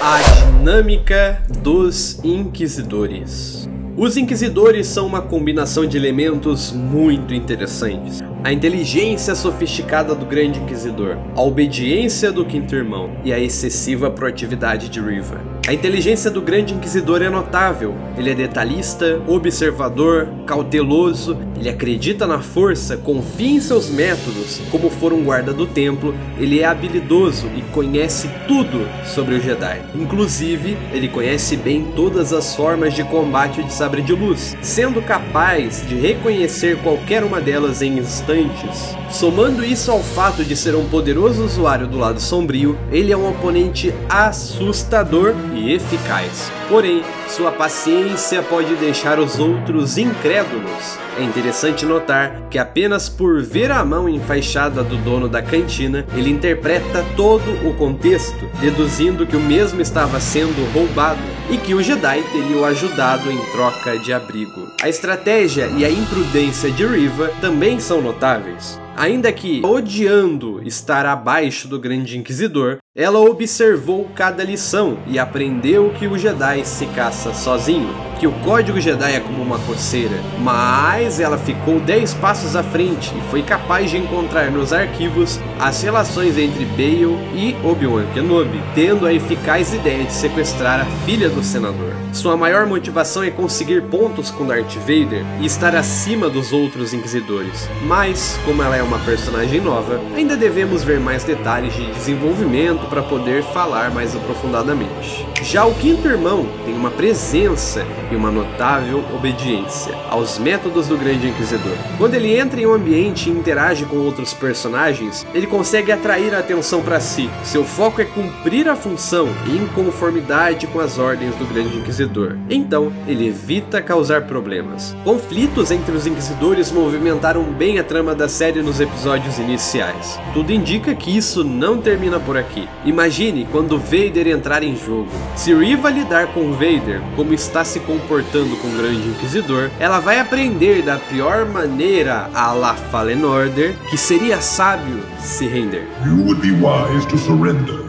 A 0.00 0.47
dinâmica 0.58 1.40
dos 1.62 2.18
inquisidores. 2.24 3.68
Os 3.96 4.16
inquisidores 4.16 4.88
são 4.88 5.06
uma 5.06 5.22
combinação 5.22 5.86
de 5.86 5.96
elementos 5.96 6.72
muito 6.72 7.32
interessantes. 7.32 8.20
A 8.42 8.52
inteligência 8.52 9.36
sofisticada 9.36 10.16
do 10.16 10.26
grande 10.26 10.58
inquisidor, 10.58 11.16
a 11.36 11.42
obediência 11.42 12.32
do 12.32 12.44
quinto 12.44 12.74
irmão 12.74 13.10
e 13.24 13.32
a 13.32 13.38
excessiva 13.38 14.10
proatividade 14.10 14.88
de 14.88 15.00
Riva. 15.00 15.40
A 15.66 15.72
inteligência 15.72 16.30
do 16.30 16.42
grande 16.42 16.74
inquisidor 16.74 17.22
é 17.22 17.28
notável. 17.28 17.94
Ele 18.16 18.30
é 18.30 18.34
detalhista, 18.34 19.20
observador, 19.28 20.28
cauteloso, 20.44 21.36
ele 21.58 21.68
acredita 21.68 22.26
na 22.26 22.40
força, 22.40 22.96
confia 22.96 23.56
em 23.56 23.60
seus 23.60 23.90
métodos. 23.90 24.60
Como 24.70 24.88
for 24.90 25.12
um 25.12 25.24
guarda 25.24 25.52
do 25.52 25.66
templo, 25.66 26.14
ele 26.38 26.60
é 26.60 26.64
habilidoso 26.64 27.48
e 27.56 27.62
conhece 27.72 28.30
tudo 28.46 28.86
sobre 29.04 29.34
o 29.34 29.40
Jedi. 29.40 29.82
Inclusive, 29.94 30.76
ele 30.92 31.08
conhece 31.08 31.56
bem 31.56 31.84
todas 31.96 32.32
as 32.32 32.54
formas 32.54 32.94
de 32.94 33.02
combate 33.04 33.62
de 33.62 33.72
sabre 33.72 34.02
de 34.02 34.12
luz, 34.12 34.56
sendo 34.62 35.02
capaz 35.02 35.84
de 35.86 35.94
reconhecer 35.96 36.78
qualquer 36.78 37.24
uma 37.24 37.40
delas 37.40 37.82
em 37.82 37.98
instantes. 37.98 38.96
Somando 39.10 39.64
isso 39.64 39.90
ao 39.90 40.00
fato 40.00 40.44
de 40.44 40.54
ser 40.54 40.74
um 40.74 40.88
poderoso 40.88 41.44
usuário 41.44 41.86
do 41.86 41.98
lado 41.98 42.20
sombrio, 42.20 42.78
ele 42.92 43.12
é 43.12 43.16
um 43.16 43.28
oponente 43.28 43.92
assustador 44.08 45.34
e 45.54 45.72
eficaz. 45.72 46.52
Porém, 46.68 47.02
sua 47.28 47.52
paciência 47.52 48.42
pode 48.42 48.74
deixar 48.76 49.18
os 49.18 49.38
outros 49.38 49.98
incrédulos. 49.98 50.98
É 51.18 51.22
interessante 51.22 51.84
notar 51.84 52.48
que 52.48 52.58
apenas 52.58 53.08
por 53.08 53.42
ver 53.42 53.70
a 53.70 53.84
mão 53.84 54.08
enfaixada 54.08 54.82
do 54.82 54.96
dono 54.98 55.28
da 55.28 55.42
cantina, 55.42 56.06
ele 56.16 56.30
interpreta 56.30 57.04
todo 57.16 57.68
o 57.68 57.74
contexto, 57.74 58.48
deduzindo 58.60 59.26
que 59.26 59.36
o 59.36 59.40
mesmo 59.40 59.80
estava 59.80 60.20
sendo 60.20 60.72
roubado 60.72 61.20
e 61.50 61.56
que 61.56 61.74
o 61.74 61.82
Jedi 61.82 62.22
teria 62.32 62.56
o 62.56 62.64
ajudado 62.64 63.30
em 63.30 63.38
troca 63.52 63.98
de 63.98 64.12
abrigo. 64.12 64.68
A 64.82 64.88
estratégia 64.88 65.66
e 65.76 65.84
a 65.84 65.90
imprudência 65.90 66.70
de 66.70 66.86
Riva 66.86 67.30
também 67.40 67.80
são 67.80 68.00
notáveis. 68.00 68.78
Ainda 68.96 69.30
que 69.32 69.62
odiando 69.64 70.60
estar 70.66 71.06
abaixo 71.06 71.68
do 71.68 71.78
Grande 71.78 72.18
Inquisidor, 72.18 72.78
ela 72.98 73.20
observou 73.20 74.08
cada 74.12 74.42
lição 74.42 74.98
e 75.06 75.20
aprendeu 75.20 75.90
que 75.90 76.08
o 76.08 76.18
Jedi 76.18 76.64
se 76.64 76.84
caça 76.86 77.32
sozinho, 77.32 77.94
que 78.18 78.26
o 78.26 78.32
código 78.40 78.80
Jedi 78.80 79.14
é 79.14 79.20
como 79.20 79.40
uma 79.40 79.60
coceira, 79.60 80.16
mas 80.40 81.20
ela 81.20 81.38
ficou 81.38 81.78
10 81.78 82.14
passos 82.14 82.56
à 82.56 82.62
frente 82.64 83.14
e 83.16 83.30
foi 83.30 83.40
capaz 83.44 83.88
de 83.88 83.98
encontrar 83.98 84.50
nos 84.50 84.72
arquivos 84.72 85.38
as 85.60 85.80
relações 85.80 86.36
entre 86.36 86.64
Bale 86.64 87.16
e 87.36 87.56
Obi-Wan 87.62 88.06
Kenobi, 88.12 88.60
tendo 88.74 89.06
a 89.06 89.14
eficaz 89.14 89.72
ideia 89.72 90.02
de 90.02 90.12
sequestrar 90.12 90.80
a 90.80 91.06
filha 91.06 91.28
do 91.28 91.44
senador. 91.44 91.94
Sua 92.12 92.36
maior 92.36 92.66
motivação 92.66 93.22
é 93.22 93.30
conseguir 93.30 93.82
pontos 93.82 94.28
com 94.28 94.44
Darth 94.44 94.74
Vader 94.78 95.24
e 95.40 95.46
estar 95.46 95.76
acima 95.76 96.28
dos 96.28 96.52
outros 96.52 96.92
inquisidores, 96.92 97.68
mas 97.84 98.36
como 98.44 98.60
ela 98.60 98.76
é 98.76 98.82
uma 98.82 98.98
personagem 99.00 99.60
nova, 99.60 100.00
ainda 100.16 100.36
devemos 100.36 100.82
ver 100.82 100.98
mais 100.98 101.22
detalhes 101.22 101.72
de 101.74 101.86
desenvolvimento 101.92 102.87
para 102.88 103.02
poder 103.02 103.42
falar 103.42 103.90
mais 103.90 104.16
aprofundadamente. 104.16 105.26
Já 105.42 105.64
o 105.64 105.74
quinto 105.74 106.08
irmão 106.08 106.46
tem 106.64 106.74
uma 106.74 106.90
presença 106.90 107.86
e 108.10 108.16
uma 108.16 108.30
notável 108.30 109.04
obediência 109.14 109.94
aos 110.10 110.38
métodos 110.38 110.88
do 110.88 110.96
Grande 110.96 111.28
Inquisidor. 111.28 111.76
Quando 111.96 112.14
ele 112.14 112.36
entra 112.36 112.60
em 112.60 112.66
um 112.66 112.72
ambiente 112.72 113.28
e 113.28 113.32
interage 113.32 113.84
com 113.84 113.96
outros 113.96 114.34
personagens, 114.34 115.26
ele 115.34 115.46
consegue 115.46 115.92
atrair 115.92 116.34
a 116.34 116.38
atenção 116.38 116.82
para 116.82 117.00
si. 117.00 117.30
Seu 117.44 117.64
foco 117.64 118.00
é 118.00 118.04
cumprir 118.04 118.68
a 118.68 118.76
função 118.76 119.28
em 119.46 119.66
conformidade 119.68 120.66
com 120.66 120.80
as 120.80 120.98
ordens 120.98 121.34
do 121.36 121.44
Grande 121.46 121.76
Inquisidor. 121.76 122.36
Então, 122.50 122.92
ele 123.06 123.28
evita 123.28 123.82
causar 123.82 124.22
problemas. 124.22 124.96
Conflitos 125.04 125.70
entre 125.70 125.94
os 125.94 126.06
inquisidores 126.06 126.72
movimentaram 126.72 127.42
bem 127.44 127.78
a 127.78 127.84
trama 127.84 128.14
da 128.14 128.28
série 128.28 128.62
nos 128.62 128.80
episódios 128.80 129.38
iniciais. 129.38 130.18
Tudo 130.32 130.52
indica 130.52 130.94
que 130.94 131.16
isso 131.16 131.44
não 131.44 131.78
termina 131.78 132.18
por 132.18 132.36
aqui. 132.36 132.68
Imagine 132.84 133.46
quando 133.50 133.78
Vader 133.78 134.28
entrar 134.28 134.62
em 134.62 134.76
jogo. 134.76 135.08
Se 135.36 135.52
Riva 135.54 135.90
lidar 135.90 136.28
com 136.28 136.52
Vader 136.52 137.00
como 137.16 137.34
está 137.34 137.64
se 137.64 137.80
comportando 137.80 138.56
com 138.56 138.68
o 138.68 138.76
Grande 138.76 139.08
Inquisidor, 139.08 139.70
ela 139.80 139.98
vai 139.98 140.20
aprender 140.20 140.82
da 140.82 140.96
pior 140.96 141.46
maneira 141.46 142.30
a 142.34 142.52
la 142.52 142.74
Fallen 142.74 143.24
Order 143.24 143.74
que 143.90 143.96
seria 143.96 144.40
sábio 144.40 145.00
se 145.18 145.46
render. 145.46 145.86
You 146.06 146.24
would 146.24 146.40
be 146.40 146.52
wise 146.52 147.06
to 147.08 147.18
surrender. 147.18 147.88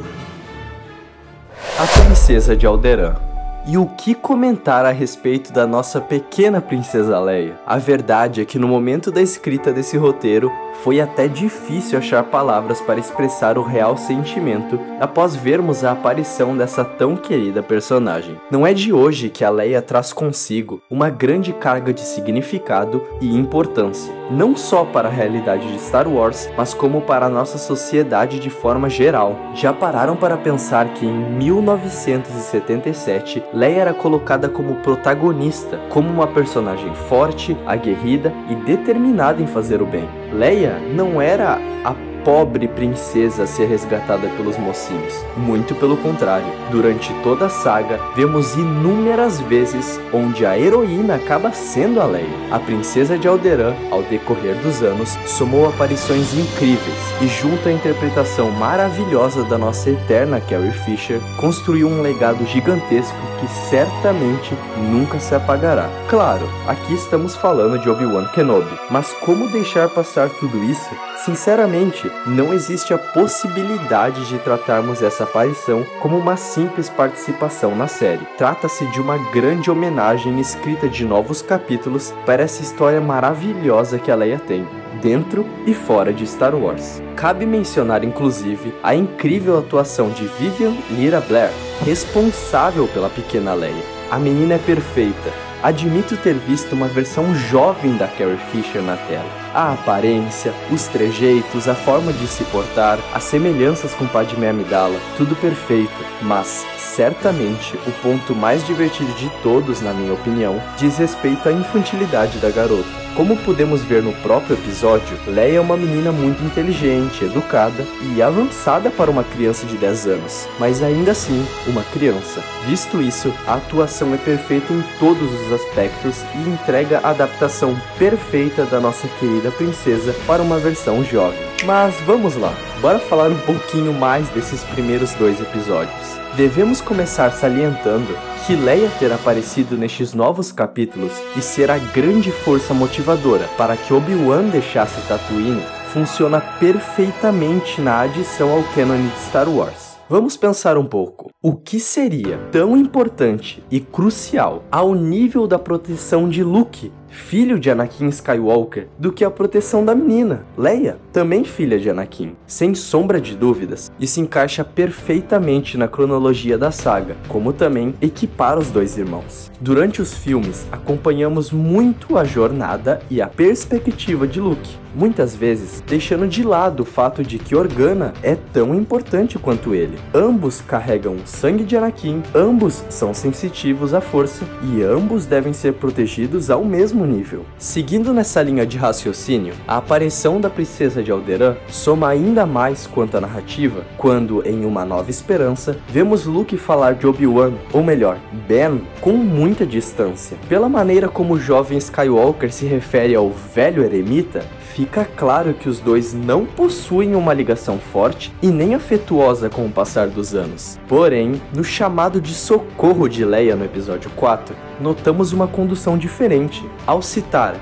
A 1.78 1.86
Princesa 1.86 2.56
de 2.56 2.66
Alderaan. 2.66 3.30
E 3.68 3.78
o 3.78 3.86
que 3.86 4.16
comentar 4.16 4.84
a 4.84 4.92
respeito 4.92 5.54
da 5.54 5.68
nossa 5.68 6.02
pequena 6.02 6.60
princesa 6.60 7.20
Leia? 7.20 7.60
A 7.68 7.78
verdade 7.78 8.42
é 8.42 8.46
que 8.46 8.58
no 8.58 8.68
momento 8.68 9.12
da 9.12 9.22
escrita 9.22 9.72
desse 9.72 9.96
roteiro, 9.96 10.52
foi 10.84 11.00
até 11.02 11.28
difícil 11.28 12.00
achar 12.00 12.24
palavras 12.24 12.82
para 12.82 13.00
expressar 13.00 13.58
o 13.58 13.64
real 13.64 13.98
sentimento 13.98 14.80
após 15.00 15.36
vermos 15.36 15.84
a 15.84 15.92
aparição 15.92 16.56
dessa 16.56 16.86
tão 16.86 17.16
querida 17.16 17.62
personagem. 17.62 18.40
Não 18.52 18.66
é 18.66 18.74
de 18.74 18.92
hoje 18.94 19.30
que 19.30 19.44
a 19.44 19.50
Leia 19.50 19.82
traz 19.82 20.14
consigo 20.14 20.82
uma 20.90 21.10
grande 21.10 21.52
carga 21.54 21.94
de 21.94 22.02
significado 22.02 23.04
e 23.22 23.36
importância, 23.36 24.14
não 24.32 24.56
só 24.56 24.86
para 24.86 25.10
a 25.10 25.12
realidade 25.12 25.70
de 25.72 25.80
Star 25.80 26.08
Wars, 26.08 26.50
mas 26.58 26.74
como 26.74 27.02
para 27.02 27.26
a 27.26 27.30
nossa 27.30 27.58
sociedade 27.58 28.40
de 28.40 28.50
forma 28.50 28.90
geral. 28.90 29.36
Já 29.54 29.74
pararam 29.74 30.16
para 30.16 30.38
pensar 30.38 30.94
que 30.94 31.06
em 31.06 31.14
1977 31.14 33.44
Leia 33.54 33.82
era 33.82 33.94
colocada 33.94 34.48
como 34.48 34.78
protagonista, 34.78 35.78
como 35.90 36.08
uma 36.10 36.28
personagem 36.28 36.96
forte, 36.96 37.58
aguerrida 37.66 38.34
e 38.50 38.56
determinada 38.56 39.42
em 39.42 39.48
fazer 39.48 39.82
o 39.82 39.86
bem. 39.86 40.08
Leia 40.34 40.69
não 40.94 41.22
era 41.22 41.58
a 41.84 42.09
pobre 42.30 42.68
princesa 42.68 43.42
a 43.42 43.48
ser 43.48 43.66
resgatada 43.66 44.28
pelos 44.38 44.56
mocinhos. 44.56 45.16
Muito 45.36 45.74
pelo 45.74 45.98
contrário, 45.98 46.46
durante 46.70 47.12
toda 47.24 47.48
a 47.48 47.50
saga, 47.50 48.00
vemos 48.16 48.54
inúmeras 48.54 49.40
vezes 49.40 50.00
onde 50.14 50.46
a 50.46 50.56
heroína 50.56 51.16
acaba 51.16 51.52
sendo 51.52 52.00
a 52.00 52.06
Leia. 52.06 52.30
A 52.52 52.60
princesa 52.60 53.18
de 53.18 53.28
Alderaan, 53.28 53.74
ao 53.90 54.04
decorrer 54.04 54.54
dos 54.58 54.84
anos, 54.84 55.18
somou 55.26 55.68
aparições 55.68 56.32
incríveis 56.36 57.00
e, 57.20 57.26
junto 57.26 57.68
à 57.68 57.72
interpretação 57.72 58.52
maravilhosa 58.52 59.44
da 59.46 59.58
nossa 59.58 59.90
eterna 59.90 60.40
Carrie 60.40 60.72
Fisher, 60.72 61.20
construiu 61.36 61.88
um 61.88 62.04
legado 62.04 62.46
gigantesco 62.46 63.18
que 63.40 63.48
certamente 63.48 64.54
nunca 64.78 65.20
se 65.20 65.34
apagará. 65.34 65.90
Claro, 66.08 66.48
aqui 66.68 66.94
estamos 66.94 67.36
falando 67.36 67.80
de 67.80 67.90
Obi-Wan 67.90 68.28
Kenobi, 68.36 68.78
mas 68.92 69.14
como 69.14 69.48
deixar 69.48 69.90
passar 69.90 70.30
tudo 70.30 70.64
isso? 70.64 71.09
Sinceramente, 71.26 72.10
não 72.26 72.54
existe 72.54 72.94
a 72.94 72.98
possibilidade 72.98 74.26
de 74.30 74.40
tratarmos 74.40 75.02
essa 75.02 75.26
aparição 75.26 75.86
como 76.02 76.18
uma 76.18 76.38
simples 76.38 76.90
participação 76.90 77.76
na 77.76 77.88
série. 77.88 78.26
Trata-se 78.38 78.86
de 78.92 79.02
uma 79.02 79.18
grande 79.32 79.70
homenagem 79.70 80.40
escrita 80.40 80.88
de 80.88 81.04
novos 81.04 81.42
capítulos 81.42 82.14
para 82.26 82.44
essa 82.44 82.62
história 82.62 83.02
maravilhosa 83.02 84.00
que 84.00 84.10
a 84.10 84.16
Leia 84.16 84.40
tem 84.40 84.66
dentro 85.02 85.46
e 85.66 85.74
fora 85.74 86.14
de 86.14 86.26
Star 86.26 86.56
Wars. 86.56 87.02
Cabe 87.18 87.46
mencionar, 87.46 88.04
inclusive, 88.04 88.74
a 88.82 88.96
incrível 88.96 89.60
atuação 89.60 90.10
de 90.12 90.26
Vivian 90.26 90.74
Lyra 90.90 91.20
Blair, 91.20 91.52
responsável 91.86 92.88
pela 92.88 93.10
pequena 93.10 93.54
Leia. 93.54 93.84
A 94.10 94.18
menina 94.18 94.56
é 94.56 94.58
perfeita. 94.58 95.32
Admito 95.62 96.16
ter 96.16 96.36
visto 96.36 96.72
uma 96.74 96.88
versão 96.88 97.36
jovem 97.36 97.98
da 97.98 98.08
Carrie 98.08 98.38
Fisher 98.52 98.82
na 98.82 98.96
tela 98.96 99.49
a 99.54 99.74
aparência, 99.74 100.54
os 100.72 100.88
trejeitos, 100.88 101.68
a 101.68 101.76
forma 101.76 102.12
de 102.14 102.28
se 102.28 102.44
portar, 102.46 103.00
as 103.14 103.24
semelhanças 103.24 103.94
com 103.94 104.08
Padme 104.08 104.48
Amidala, 104.48 105.00
tudo 105.18 105.36
perfeito, 105.36 105.92
mas 106.22 106.66
certamente 106.78 107.76
o 107.88 107.92
ponto 108.02 108.36
mais 108.36 108.66
divertido 108.66 109.12
de 109.14 109.30
todos, 109.42 109.82
na 109.82 109.94
minha 109.94 110.14
opinião, 110.14 110.62
diz 110.78 110.98
respeito 110.98 111.48
à 111.48 111.52
infantilidade 111.52 112.38
da 112.40 112.50
garota. 112.50 113.10
Como 113.16 113.36
podemos 113.38 113.82
ver 113.82 114.02
no 114.02 114.14
próprio 114.22 114.56
episódio, 114.56 115.18
Leia 115.28 115.58
é 115.58 115.60
uma 115.60 115.76
menina 115.76 116.12
muito 116.12 116.42
inteligente, 116.44 117.26
educada 117.26 117.86
e 118.16 118.22
avançada 118.22 118.90
para 118.90 119.12
uma 119.12 119.24
criança 119.24 119.66
de 119.66 119.76
10 119.76 120.08
anos, 120.08 120.48
mas 120.58 120.82
ainda 120.82 121.12
assim, 121.12 121.46
uma 121.68 121.84
criança. 121.84 122.42
Visto 122.66 123.02
isso, 123.02 123.34
a 123.46 123.56
atuação 123.56 124.14
é 124.14 124.18
perfeita 124.18 124.72
em 124.72 124.82
todos 125.00 125.34
os 125.42 125.52
aspectos 125.52 126.24
e 126.36 126.50
entrega 126.50 127.00
a 127.04 127.10
adaptação 127.10 127.76
perfeita 127.98 128.64
da 128.66 128.80
nossa 128.80 129.08
querida 129.20 129.39
da 129.42 129.52
princesa 129.52 130.14
para 130.26 130.42
uma 130.42 130.58
versão 130.58 131.04
jovem. 131.04 131.40
Mas 131.66 131.96
vamos 132.06 132.36
lá, 132.36 132.54
bora 132.82 133.00
falar 133.00 133.30
um 133.30 133.40
pouquinho 133.40 133.94
mais 133.94 134.28
desses 134.30 134.64
primeiros 134.64 135.14
dois 135.14 135.40
episódios. 135.42 136.20
Devemos 136.36 136.80
começar 136.80 137.32
salientando 137.32 138.16
que 138.46 138.56
Leia 138.56 138.90
ter 139.00 139.12
aparecido 139.12 139.78
nestes 139.78 140.14
novos 140.14 140.52
capítulos 140.52 141.12
e 141.36 141.42
ser 141.42 141.70
a 141.70 141.78
grande 141.78 142.32
força 142.32 142.74
motivadora 142.74 143.48
para 143.58 143.76
que 143.76 143.94
Obi-Wan 143.94 144.44
deixasse 144.44 145.02
Tatooine 145.08 145.62
funciona 145.94 146.40
perfeitamente 146.40 147.82
na 147.82 148.02
adição 148.02 148.52
ao 148.52 148.64
canon 148.76 149.02
de 149.08 149.20
Star 149.22 149.50
Wars. 149.50 149.98
Vamos 150.08 150.36
pensar 150.36 150.78
um 150.78 150.86
pouco. 150.86 151.30
O 151.42 151.56
que 151.56 151.80
seria 151.80 152.38
tão 152.52 152.76
importante 152.76 153.64
e 153.70 153.80
crucial 153.80 154.64
ao 154.72 154.96
nível 154.96 155.46
da 155.46 155.60
proteção 155.60 156.28
de 156.28 156.44
Luke 156.44 156.92
filho 157.10 157.60
de 157.60 157.70
Anakin 157.70 158.08
Skywalker, 158.10 158.88
do 158.98 159.12
que 159.12 159.24
a 159.24 159.32
proteção 159.32 159.84
da 159.84 159.96
menina, 159.96 160.46
Leia, 160.58 160.98
também 161.12 161.44
filha 161.44 161.80
de 161.80 161.90
Anakin. 161.90 162.36
Sem 162.48 162.74
sombra 162.76 163.20
de 163.20 163.36
dúvidas, 163.36 163.92
isso 164.00 164.20
encaixa 164.20 164.64
perfeitamente 164.64 165.78
na 165.78 165.88
cronologia 165.88 166.58
da 166.58 166.72
saga, 166.72 167.16
como 167.28 167.54
também 167.54 167.94
equipara 168.02 168.60
os 168.60 168.70
dois 168.70 168.98
irmãos. 168.98 169.52
Durante 169.60 170.02
os 170.02 170.14
filmes, 170.14 170.68
acompanhamos 170.72 171.52
muito 171.52 172.18
a 172.18 172.24
jornada 172.24 173.02
e 173.10 173.22
a 173.22 173.28
perspectiva 173.28 174.28
de 174.28 174.40
Luke, 174.40 174.78
muitas 174.96 175.36
vezes 175.36 175.84
deixando 175.86 176.28
de 176.28 176.44
lado 176.44 176.84
o 176.84 176.86
fato 176.86 177.24
de 177.24 177.38
que 177.38 177.56
Organa 177.56 178.14
é 178.24 178.36
tão 178.36 178.74
importante 178.74 179.38
quanto 179.38 179.76
ele. 179.76 179.98
Ambos 180.14 180.62
carregam 180.62 181.16
o 181.16 181.28
sangue 181.28 181.64
de 181.64 181.76
Anakin, 181.76 182.24
ambos 182.34 182.84
são 182.90 183.14
sensitivos 183.14 183.94
à 183.94 184.02
força 184.02 184.46
e 184.64 184.82
ambos 184.82 185.26
devem 185.26 185.54
ser 185.54 185.74
protegidos 185.74 186.50
ao 186.50 186.64
mesmo 186.64 186.99
mesmo 187.00 187.06
nível. 187.06 187.46
Seguindo 187.58 188.14
nessa 188.14 188.42
linha 188.42 188.66
de 188.66 188.78
raciocínio, 188.78 189.54
a 189.68 189.78
aparição 189.78 190.42
da 190.42 190.50
princesa 190.50 191.02
de 191.02 191.12
Alderaan 191.12 191.56
soma 191.70 192.10
ainda 192.10 192.46
mais 192.46 192.88
quanto 192.88 193.16
à 193.16 193.22
narrativa, 193.22 193.86
quando, 193.98 194.46
em 194.46 194.66
Uma 194.66 194.84
Nova 194.84 195.10
Esperança, 195.10 195.78
vemos 195.88 196.26
Luke 196.26 196.58
falar 196.58 196.96
de 196.96 197.08
Obi-Wan, 197.08 197.54
ou 197.72 197.84
melhor, 197.84 198.18
Ben, 198.48 198.82
com 199.02 199.14
muita 199.14 199.66
distância. 199.66 200.38
Pela 200.48 200.68
maneira 200.68 201.08
como 201.08 201.36
o 201.36 201.40
jovem 201.40 201.78
Skywalker 201.78 202.52
se 202.52 202.66
refere 202.66 203.16
ao 203.16 203.30
velho 203.30 203.84
eremita, 203.84 204.44
fica 204.74 205.06
claro 205.06 205.54
que 205.54 205.68
os 205.68 205.80
dois 205.80 206.14
não 206.14 206.46
possuem 206.46 207.16
uma 207.16 207.34
ligação 207.34 207.80
forte 207.80 208.34
e 208.42 208.48
nem 208.48 208.76
afetuosa 208.76 209.50
com 209.50 209.66
o 209.66 209.72
passar 209.72 210.08
dos 210.08 210.34
anos. 210.34 210.80
Porém, 210.88 211.42
no 211.56 211.64
chamado 211.64 212.22
de 212.22 212.34
socorro 212.34 213.08
de 213.08 213.26
Leia 213.26 213.56
no 213.56 213.66
episódio 213.66 214.10
4, 214.12 214.56
notamos 214.80 215.34
uma 215.34 215.48
condução 215.48 215.98
diferente. 215.98 216.64
Ao 216.86 217.02
citar 217.02 217.56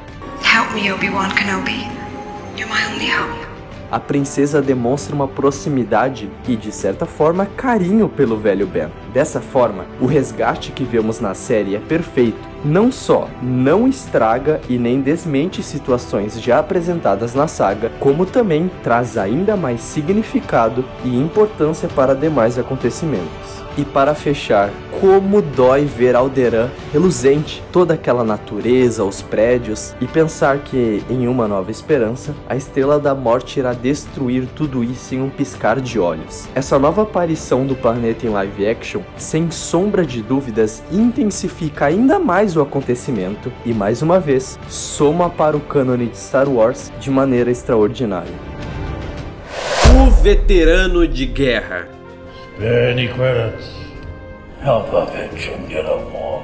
Help 0.43 0.74
me, 0.74 0.91
Obi-Wan 0.91 1.30
Kenobi. 1.30 1.88
You're 2.56 2.72
my 2.72 2.93
only 2.93 3.12
hope 3.12 3.48
a 3.89 4.00
princesa 4.00 4.62
demonstra 4.62 5.15
uma 5.15 5.28
proximidade 5.28 6.30
e, 6.48 6.56
de 6.56 6.72
certa 6.72 7.06
forma, 7.06 7.46
carinho 7.46 8.10
pelo 8.10 8.38
velho 8.38 8.67
Ben. 8.67 8.89
Dessa 9.13 9.39
forma, 9.39 9.86
o 10.02 10.06
resgate 10.06 10.72
que 10.72 10.84
vemos 10.84 11.20
na 11.22 11.34
série 11.34 11.76
é 11.76 11.80
perfeito. 11.80 12.38
Não 12.68 12.92
só 12.92 13.30
não 13.42 13.88
estraga 13.88 14.60
e 14.68 14.78
nem 14.78 15.00
desmente 15.00 15.64
situações 15.64 16.38
já 16.42 16.60
apresentadas 16.60 17.34
na 17.34 17.48
saga, 17.48 17.94
como 17.98 18.26
também 18.26 18.70
traz 18.84 19.18
ainda 19.18 19.56
mais 19.56 19.80
significado 19.80 20.84
e 21.06 21.16
importância 21.16 21.88
para 21.88 22.14
demais 22.14 22.60
acontecimentos. 22.60 23.66
E 23.78 23.86
para 23.86 24.16
fechar, 24.16 24.72
como 25.00 25.40
dói 25.40 25.86
ver 25.86 26.16
Alderan 26.16 26.68
reluzente, 26.92 27.64
toda 27.72 27.94
aquela 27.94 28.24
natureza, 28.24 29.04
os 29.04 29.22
prédios, 29.22 29.94
e 30.02 30.08
pensar 30.08 30.58
que, 30.58 31.04
em 31.08 31.28
uma 31.28 31.48
nova 31.48 31.70
esperança, 31.70 32.34
a 32.50 32.56
Estrela 32.56 33.00
da 33.00 33.14
Morte 33.14 33.60
irá 33.60 33.74
destruir 33.74 34.48
tudo 34.56 34.84
isso 34.84 35.14
em 35.14 35.22
um 35.22 35.30
piscar 35.30 35.80
de 35.80 36.00
olhos. 36.00 36.48
Essa 36.56 36.80
nova 36.80 37.04
aparição 37.04 37.68
do 37.68 37.76
planeta 37.76 38.26
em 38.26 38.30
live 38.30 38.68
action, 38.68 39.02
sem 39.16 39.52
sombra 39.52 40.04
de 40.04 40.24
dúvidas, 40.24 40.82
intensifica 40.92 41.86
ainda 41.86 42.18
mais 42.18 42.57
o 42.58 42.62
acontecimento 42.62 43.52
e, 43.65 43.74
mais 43.74 44.02
uma 44.02 44.20
vez, 44.20 44.60
soma 44.67 45.30
para 45.30 45.56
o 45.56 45.62
cânone 45.62 46.08
de 46.08 46.17
Star 46.17 46.50
Wars 46.50 46.91
de 47.00 47.10
maneira 47.10 47.52
extraordinária. 47.52 48.34
O 50.06 50.10
veterano 50.10 51.08
de 51.08 51.26
guerra 51.26 51.98
Spare 52.58 52.89
any 52.89 53.08
credits. 53.08 53.70
Help 54.63 54.88
him 54.89 55.70
get 55.70 55.86
a 55.86 55.98
more 56.10 56.41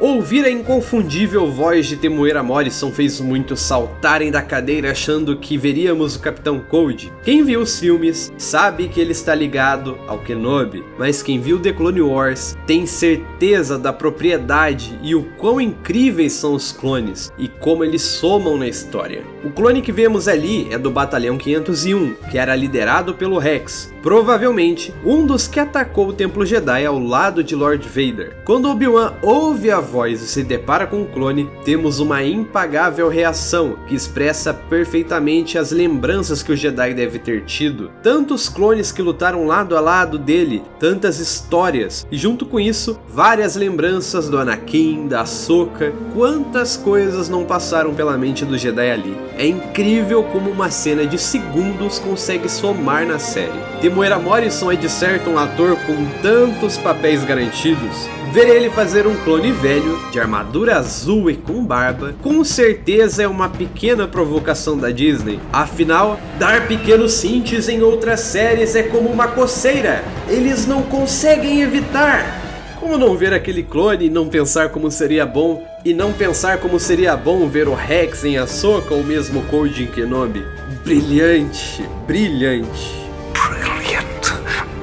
Ouvir 0.00 0.46
a 0.46 0.50
inconfundível 0.50 1.52
voz 1.52 1.86
de 1.86 1.94
Temuera 1.94 2.42
Morrison 2.42 2.90
fez 2.90 3.20
muitos 3.20 3.60
saltarem 3.60 4.30
da 4.30 4.40
cadeira 4.40 4.92
achando 4.92 5.36
que 5.36 5.58
veríamos 5.58 6.16
o 6.16 6.20
Capitão 6.20 6.58
Cold. 6.58 7.12
Quem 7.22 7.44
viu 7.44 7.60
os 7.60 7.78
filmes 7.78 8.32
sabe 8.38 8.88
que 8.88 8.98
ele 8.98 9.12
está 9.12 9.34
ligado 9.34 9.98
ao 10.08 10.18
Kenobi, 10.18 10.82
mas 10.98 11.22
quem 11.22 11.38
viu 11.38 11.60
The 11.60 11.74
Clone 11.74 12.00
Wars 12.00 12.56
tem 12.66 12.86
certeza 12.86 13.78
da 13.78 13.92
propriedade 13.92 14.98
e 15.02 15.14
o 15.14 15.22
quão 15.36 15.60
incríveis 15.60 16.32
são 16.32 16.54
os 16.54 16.72
clones 16.72 17.30
e 17.36 17.46
como 17.46 17.84
eles 17.84 18.00
somam 18.00 18.56
na 18.56 18.68
história. 18.68 19.22
O 19.44 19.50
clone 19.50 19.82
que 19.82 19.92
vemos 19.92 20.28
ali 20.28 20.66
é 20.70 20.78
do 20.78 20.90
Batalhão 20.90 21.36
501, 21.36 22.14
que 22.30 22.38
era 22.38 22.56
liderado 22.56 23.12
pelo 23.12 23.36
Rex, 23.36 23.92
provavelmente 24.02 24.94
um 25.04 25.26
dos 25.26 25.46
que 25.46 25.60
atacou 25.60 26.08
o 26.08 26.12
Templo 26.14 26.46
Jedi 26.46 26.86
ao 26.86 26.98
lado 26.98 27.44
de 27.44 27.54
Lord 27.54 27.86
Vader. 27.86 28.38
Quando 28.46 28.70
Obi-Wan 28.70 29.12
ouve 29.20 29.70
a 29.70 29.89
voz 29.90 30.22
e 30.22 30.28
se 30.28 30.44
depara 30.44 30.86
com 30.86 31.02
o 31.02 31.06
clone, 31.06 31.50
temos 31.64 31.98
uma 31.98 32.22
impagável 32.22 33.08
reação 33.08 33.76
que 33.88 33.94
expressa 33.94 34.54
perfeitamente 34.54 35.58
as 35.58 35.72
lembranças 35.72 36.42
que 36.42 36.52
o 36.52 36.56
Jedi 36.56 36.94
deve 36.94 37.18
ter 37.18 37.44
tido. 37.44 37.90
Tantos 38.02 38.48
clones 38.48 38.92
que 38.92 39.02
lutaram 39.02 39.46
lado 39.46 39.76
a 39.76 39.80
lado 39.80 40.18
dele, 40.18 40.62
tantas 40.78 41.18
histórias, 41.18 42.06
e 42.10 42.16
junto 42.16 42.46
com 42.46 42.60
isso, 42.60 42.98
várias 43.08 43.56
lembranças 43.56 44.28
do 44.28 44.38
Anakin, 44.38 45.08
da 45.08 45.22
Ahsoka, 45.22 45.92
quantas 46.14 46.76
coisas 46.76 47.28
não 47.28 47.44
passaram 47.44 47.92
pela 47.92 48.16
mente 48.16 48.44
do 48.44 48.56
Jedi 48.56 48.90
ali. 48.90 49.16
É 49.36 49.46
incrível 49.46 50.22
como 50.22 50.50
uma 50.50 50.70
cena 50.70 51.04
de 51.04 51.18
segundos 51.18 51.98
consegue 51.98 52.48
somar 52.48 53.06
na 53.06 53.18
série. 53.18 53.58
Temuera 53.80 54.18
Morrison 54.18 54.70
é 54.70 54.76
de 54.76 54.88
certo 54.88 55.30
um 55.30 55.38
ator 55.38 55.76
com 55.86 55.96
tantos 56.22 56.76
papéis 56.78 57.24
garantidos, 57.24 58.08
Ver 58.32 58.48
ele 58.48 58.70
fazer 58.70 59.08
um 59.08 59.16
clone 59.24 59.50
velho, 59.50 59.98
de 60.12 60.20
armadura 60.20 60.78
azul 60.78 61.28
e 61.28 61.36
com 61.36 61.64
barba, 61.64 62.14
com 62.22 62.44
certeza 62.44 63.24
é 63.24 63.26
uma 63.26 63.48
pequena 63.48 64.06
provocação 64.06 64.78
da 64.78 64.92
Disney. 64.92 65.40
Afinal, 65.52 66.18
dar 66.38 66.68
pequenos 66.68 67.14
cintes 67.14 67.68
em 67.68 67.82
outras 67.82 68.20
séries 68.20 68.76
é 68.76 68.84
como 68.84 69.08
uma 69.08 69.26
coceira, 69.26 70.04
eles 70.28 70.64
não 70.64 70.82
conseguem 70.82 71.60
evitar. 71.60 72.40
Como 72.78 72.96
não 72.96 73.16
ver 73.16 73.34
aquele 73.34 73.64
clone 73.64 74.06
e 74.06 74.10
não 74.10 74.28
pensar 74.28 74.68
como 74.68 74.92
seria 74.92 75.26
bom, 75.26 75.66
e 75.84 75.92
não 75.92 76.12
pensar 76.12 76.58
como 76.58 76.78
seria 76.78 77.16
bom 77.16 77.48
ver 77.48 77.66
o 77.66 77.74
Rex 77.74 78.24
em 78.24 78.38
Ahsoka 78.38 78.94
ou 78.94 79.02
mesmo 79.02 79.42
Code 79.46 79.82
em 79.82 79.86
Kenobi? 79.88 80.44
Brilhante, 80.84 81.82
brilhante. 82.06 83.08
Brilliant. 83.34 84.04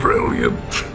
Brilliant. 0.01 0.86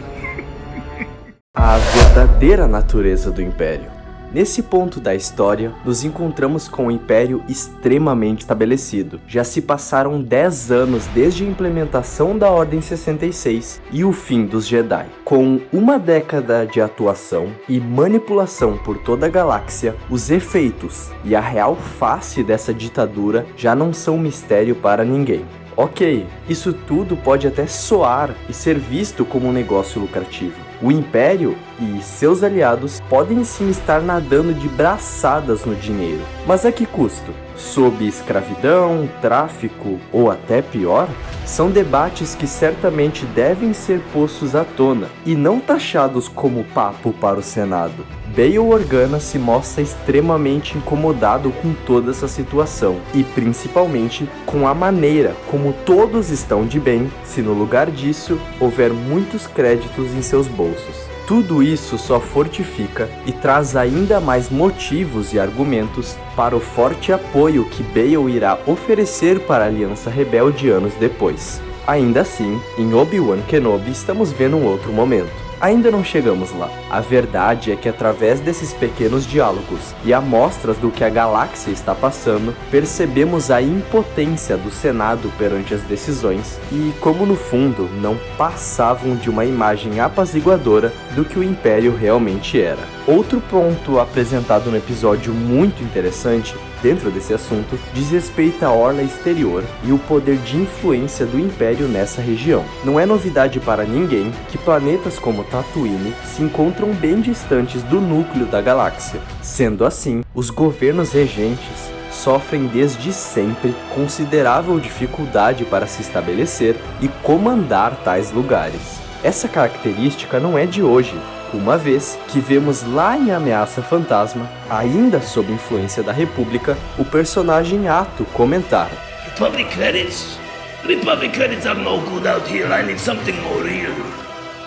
A 1.73 1.77
verdadeira 1.77 2.67
natureza 2.67 3.31
do 3.31 3.41
Império. 3.41 3.89
Nesse 4.31 4.61
ponto 4.63 4.99
da 4.99 5.13
história, 5.13 5.71
nos 5.85 6.03
encontramos 6.03 6.67
com 6.67 6.87
o 6.87 6.91
Império 6.91 7.43
extremamente 7.47 8.41
estabelecido. 8.41 9.21
Já 9.27 9.43
se 9.43 9.61
passaram 9.61 10.21
10 10.21 10.71
anos 10.71 11.05
desde 11.13 11.43
a 11.43 11.47
implementação 11.47 12.37
da 12.37 12.49
Ordem 12.49 12.81
66 12.81 13.81
e 13.91 14.03
o 14.03 14.11
fim 14.11 14.45
dos 14.45 14.67
Jedi. 14.67 15.05
Com 15.23 15.61
uma 15.71 15.97
década 15.97 16.65
de 16.65 16.81
atuação 16.81 17.51
e 17.69 17.79
manipulação 17.79 18.77
por 18.77 18.97
toda 18.97 19.27
a 19.27 19.29
galáxia, 19.29 19.95
os 20.09 20.31
efeitos 20.31 21.11
e 21.23 21.35
a 21.35 21.39
real 21.39 21.75
face 21.75 22.43
dessa 22.43 22.73
ditadura 22.73 23.45
já 23.55 23.75
não 23.75 23.93
são 23.93 24.17
mistério 24.17 24.75
para 24.75 25.05
ninguém. 25.05 25.45
Ok, 25.75 26.25
isso 26.47 26.73
tudo 26.73 27.17
pode 27.17 27.47
até 27.47 27.65
soar 27.65 28.35
e 28.49 28.53
ser 28.53 28.77
visto 28.77 29.25
como 29.25 29.47
um 29.47 29.51
negócio 29.51 29.99
lucrativo. 29.99 30.72
O 30.83 30.91
Império 30.91 31.57
e 31.79 32.01
seus 32.01 32.43
aliados 32.43 32.99
podem 33.09 33.45
sim 33.45 33.69
estar 33.69 34.01
nadando 34.01 34.53
de 34.53 34.67
braçadas 34.67 35.63
no 35.63 35.73
dinheiro, 35.75 36.21
mas 36.45 36.65
a 36.65 36.73
que 36.73 36.85
custo? 36.85 37.31
Sob 37.63 38.05
escravidão, 38.05 39.09
tráfico 39.21 39.97
ou 40.11 40.29
até 40.29 40.61
pior? 40.61 41.07
São 41.45 41.71
debates 41.71 42.35
que 42.35 42.45
certamente 42.45 43.25
devem 43.25 43.73
ser 43.73 44.01
postos 44.11 44.53
à 44.53 44.65
tona 44.65 45.07
e 45.25 45.33
não 45.33 45.59
taxados 45.59 46.27
como 46.27 46.65
papo 46.65 47.13
para 47.13 47.39
o 47.39 47.43
Senado. 47.43 48.05
Bail 48.35 48.67
Organa 48.67 49.19
se 49.19 49.39
mostra 49.39 49.81
extremamente 49.81 50.77
incomodado 50.77 51.51
com 51.61 51.73
toda 51.85 52.11
essa 52.11 52.27
situação 52.27 52.99
e 53.13 53.23
principalmente 53.23 54.29
com 54.45 54.67
a 54.67 54.73
maneira 54.73 55.33
como 55.49 55.73
todos 55.85 56.29
estão 56.29 56.65
de 56.65 56.79
bem 56.79 57.09
se 57.23 57.41
no 57.41 57.53
lugar 57.53 57.89
disso 57.89 58.39
houver 58.59 58.91
muitos 58.91 59.47
créditos 59.47 60.13
em 60.13 60.21
seus 60.21 60.47
bolsos. 60.47 61.12
Tudo 61.25 61.63
isso 61.63 61.97
só 61.97 62.19
fortifica 62.19 63.09
e 63.25 63.31
traz 63.31 63.77
ainda 63.77 64.19
mais 64.19 64.49
motivos 64.49 65.33
e 65.33 65.39
argumentos 65.39 66.17
para 66.35 66.55
o 66.55 66.59
forte 66.59 67.13
apoio 67.13 67.63
que 67.69 67.81
Bale 67.81 68.35
irá 68.35 68.59
oferecer 68.67 69.39
para 69.41 69.63
a 69.63 69.67
Aliança 69.67 70.09
Rebelde 70.09 70.69
anos 70.69 70.93
depois. 70.95 71.61
Ainda 71.87 72.21
assim, 72.21 72.59
em 72.77 72.93
Obi-Wan 72.93 73.41
Kenobi 73.47 73.91
estamos 73.91 74.33
vendo 74.33 74.57
um 74.57 74.65
outro 74.65 74.91
momento. 74.91 75.52
Ainda 75.63 75.89
não 75.89 76.03
chegamos 76.03 76.51
lá. 76.51 76.69
A 76.89 76.99
verdade 76.99 77.71
é 77.71 77.77
que 77.77 77.87
através 77.87 78.41
desses 78.41 78.73
pequenos 78.73 79.25
diálogos 79.25 79.95
e 80.03 80.13
amostras 80.13 80.75
do 80.75 80.91
que 80.91 81.05
a 81.05 81.09
galáxia 81.09 81.71
está 81.71 81.95
passando, 81.95 82.53
percebemos 82.69 83.49
a 83.49 83.61
impotência 83.61 84.57
do 84.57 84.69
Senado 84.69 85.31
perante 85.37 85.73
as 85.73 85.81
decisões 85.83 86.59
e 86.69 86.93
como 86.99 87.25
no 87.25 87.37
fundo 87.37 87.89
não 88.01 88.17
passavam 88.37 89.15
de 89.15 89.29
uma 89.29 89.45
imagem 89.45 90.01
apaziguadora 90.01 90.91
do 91.15 91.23
que 91.23 91.39
o 91.39 91.43
Império 91.43 91.95
realmente 91.95 92.61
era. 92.61 92.85
Outro 93.07 93.39
ponto 93.39 94.01
apresentado 94.01 94.69
no 94.69 94.75
episódio 94.75 95.33
muito 95.33 95.81
interessante 95.81 96.53
dentro 96.83 97.09
desse 97.09 97.33
assunto 97.33 97.79
diz 97.93 98.11
respeito 98.11 98.63
à 98.63 98.71
orla 98.71 99.01
exterior 99.01 99.63
e 99.83 99.93
o 99.93 99.97
poder 99.97 100.37
de 100.39 100.57
influência 100.57 101.25
do 101.25 101.39
Império 101.39 101.87
nessa 101.87 102.21
região. 102.21 102.65
Não 102.83 102.99
é 102.99 103.05
novidade 103.05 103.59
para 103.61 103.85
ninguém 103.85 104.31
que 104.49 104.57
planetas 104.57 105.17
como 105.17 105.45
Tatooine 105.45 106.13
se 106.25 106.43
encontram 106.43 106.93
bem 106.93 107.21
distantes 107.21 107.81
do 107.83 108.01
núcleo 108.01 108.45
da 108.45 108.61
galáxia. 108.61 109.21
Sendo 109.41 109.85
assim, 109.85 110.23
os 110.35 110.49
governos 110.49 111.13
regentes 111.13 111.91
sofrem 112.11 112.67
desde 112.67 113.13
sempre 113.13 113.73
considerável 113.95 114.79
dificuldade 114.79 115.65
para 115.65 115.87
se 115.87 116.01
estabelecer 116.01 116.75
e 117.01 117.07
comandar 117.07 117.95
tais 118.03 118.31
lugares. 118.31 119.01
Essa 119.23 119.47
característica 119.47 120.39
não 120.39 120.57
é 120.57 120.65
de 120.65 120.83
hoje, 120.83 121.15
uma 121.57 121.77
vez 121.77 122.17
que 122.29 122.39
vemos 122.39 122.83
lá 122.83 123.17
em 123.17 123.31
Ameaça 123.31 123.81
Fantasma, 123.81 124.49
ainda 124.69 125.21
sob 125.21 125.51
influência 125.51 126.03
da 126.03 126.11
República, 126.11 126.77
o 126.97 127.05
personagem 127.05 127.87
Ato 127.87 128.25
comentar: 128.33 128.89
Republic 129.25 129.69
credits. 129.75 130.37
Republic 130.85 131.33
credits 131.33 131.65
are 131.65 131.79
no 131.79 132.01
good 132.01 132.27
out 132.27 132.45
here. 132.47 132.67
I 132.67 132.85
need 132.85 132.99
something 132.99 133.33
more 133.41 133.63
real. 133.63 133.93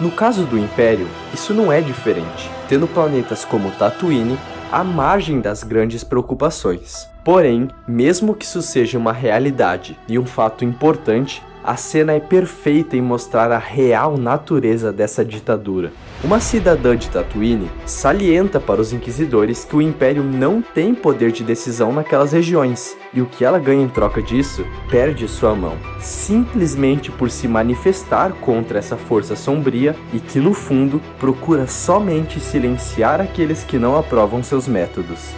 No 0.00 0.10
caso 0.10 0.44
do 0.44 0.58
Império, 0.58 1.08
isso 1.32 1.54
não 1.54 1.72
é 1.72 1.80
diferente, 1.80 2.50
tendo 2.68 2.86
planetas 2.86 3.44
como 3.44 3.70
Tatooine 3.70 4.38
à 4.70 4.84
margem 4.84 5.40
das 5.40 5.62
grandes 5.62 6.04
preocupações. 6.04 7.08
Porém, 7.24 7.68
mesmo 7.88 8.34
que 8.34 8.44
isso 8.44 8.62
seja 8.62 8.98
uma 8.98 9.12
realidade 9.12 9.98
e 10.06 10.18
um 10.18 10.26
fato 10.26 10.64
importante, 10.64 11.42
a 11.66 11.76
cena 11.76 12.12
é 12.12 12.20
perfeita 12.20 12.96
em 12.96 13.02
mostrar 13.02 13.50
a 13.50 13.58
real 13.58 14.16
natureza 14.16 14.92
dessa 14.92 15.24
ditadura. 15.24 15.92
Uma 16.22 16.38
cidadã 16.38 16.96
de 16.96 17.10
Tatooine 17.10 17.68
salienta 17.84 18.60
para 18.60 18.80
os 18.80 18.92
inquisidores 18.92 19.64
que 19.64 19.74
o 19.74 19.82
Império 19.82 20.22
não 20.22 20.62
tem 20.62 20.94
poder 20.94 21.32
de 21.32 21.42
decisão 21.42 21.92
naquelas 21.92 22.32
regiões, 22.32 22.96
e 23.12 23.20
o 23.20 23.26
que 23.26 23.44
ela 23.44 23.58
ganha 23.58 23.82
em 23.82 23.88
troca 23.88 24.22
disso 24.22 24.64
perde 24.88 25.26
sua 25.26 25.56
mão, 25.56 25.76
simplesmente 26.00 27.10
por 27.10 27.30
se 27.30 27.48
manifestar 27.48 28.32
contra 28.34 28.78
essa 28.78 28.96
força 28.96 29.34
sombria 29.34 29.96
e 30.12 30.20
que 30.20 30.38
no 30.38 30.54
fundo 30.54 31.02
procura 31.18 31.66
somente 31.66 32.38
silenciar 32.38 33.20
aqueles 33.20 33.64
que 33.64 33.76
não 33.78 33.98
aprovam 33.98 34.40
seus 34.42 34.68
métodos. 34.68 35.30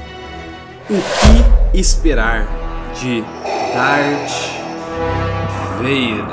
O 0.90 0.94
que 0.94 1.78
esperar 1.78 2.46
de 3.00 3.22
Darth 3.74 5.37
Vader. 5.78 6.24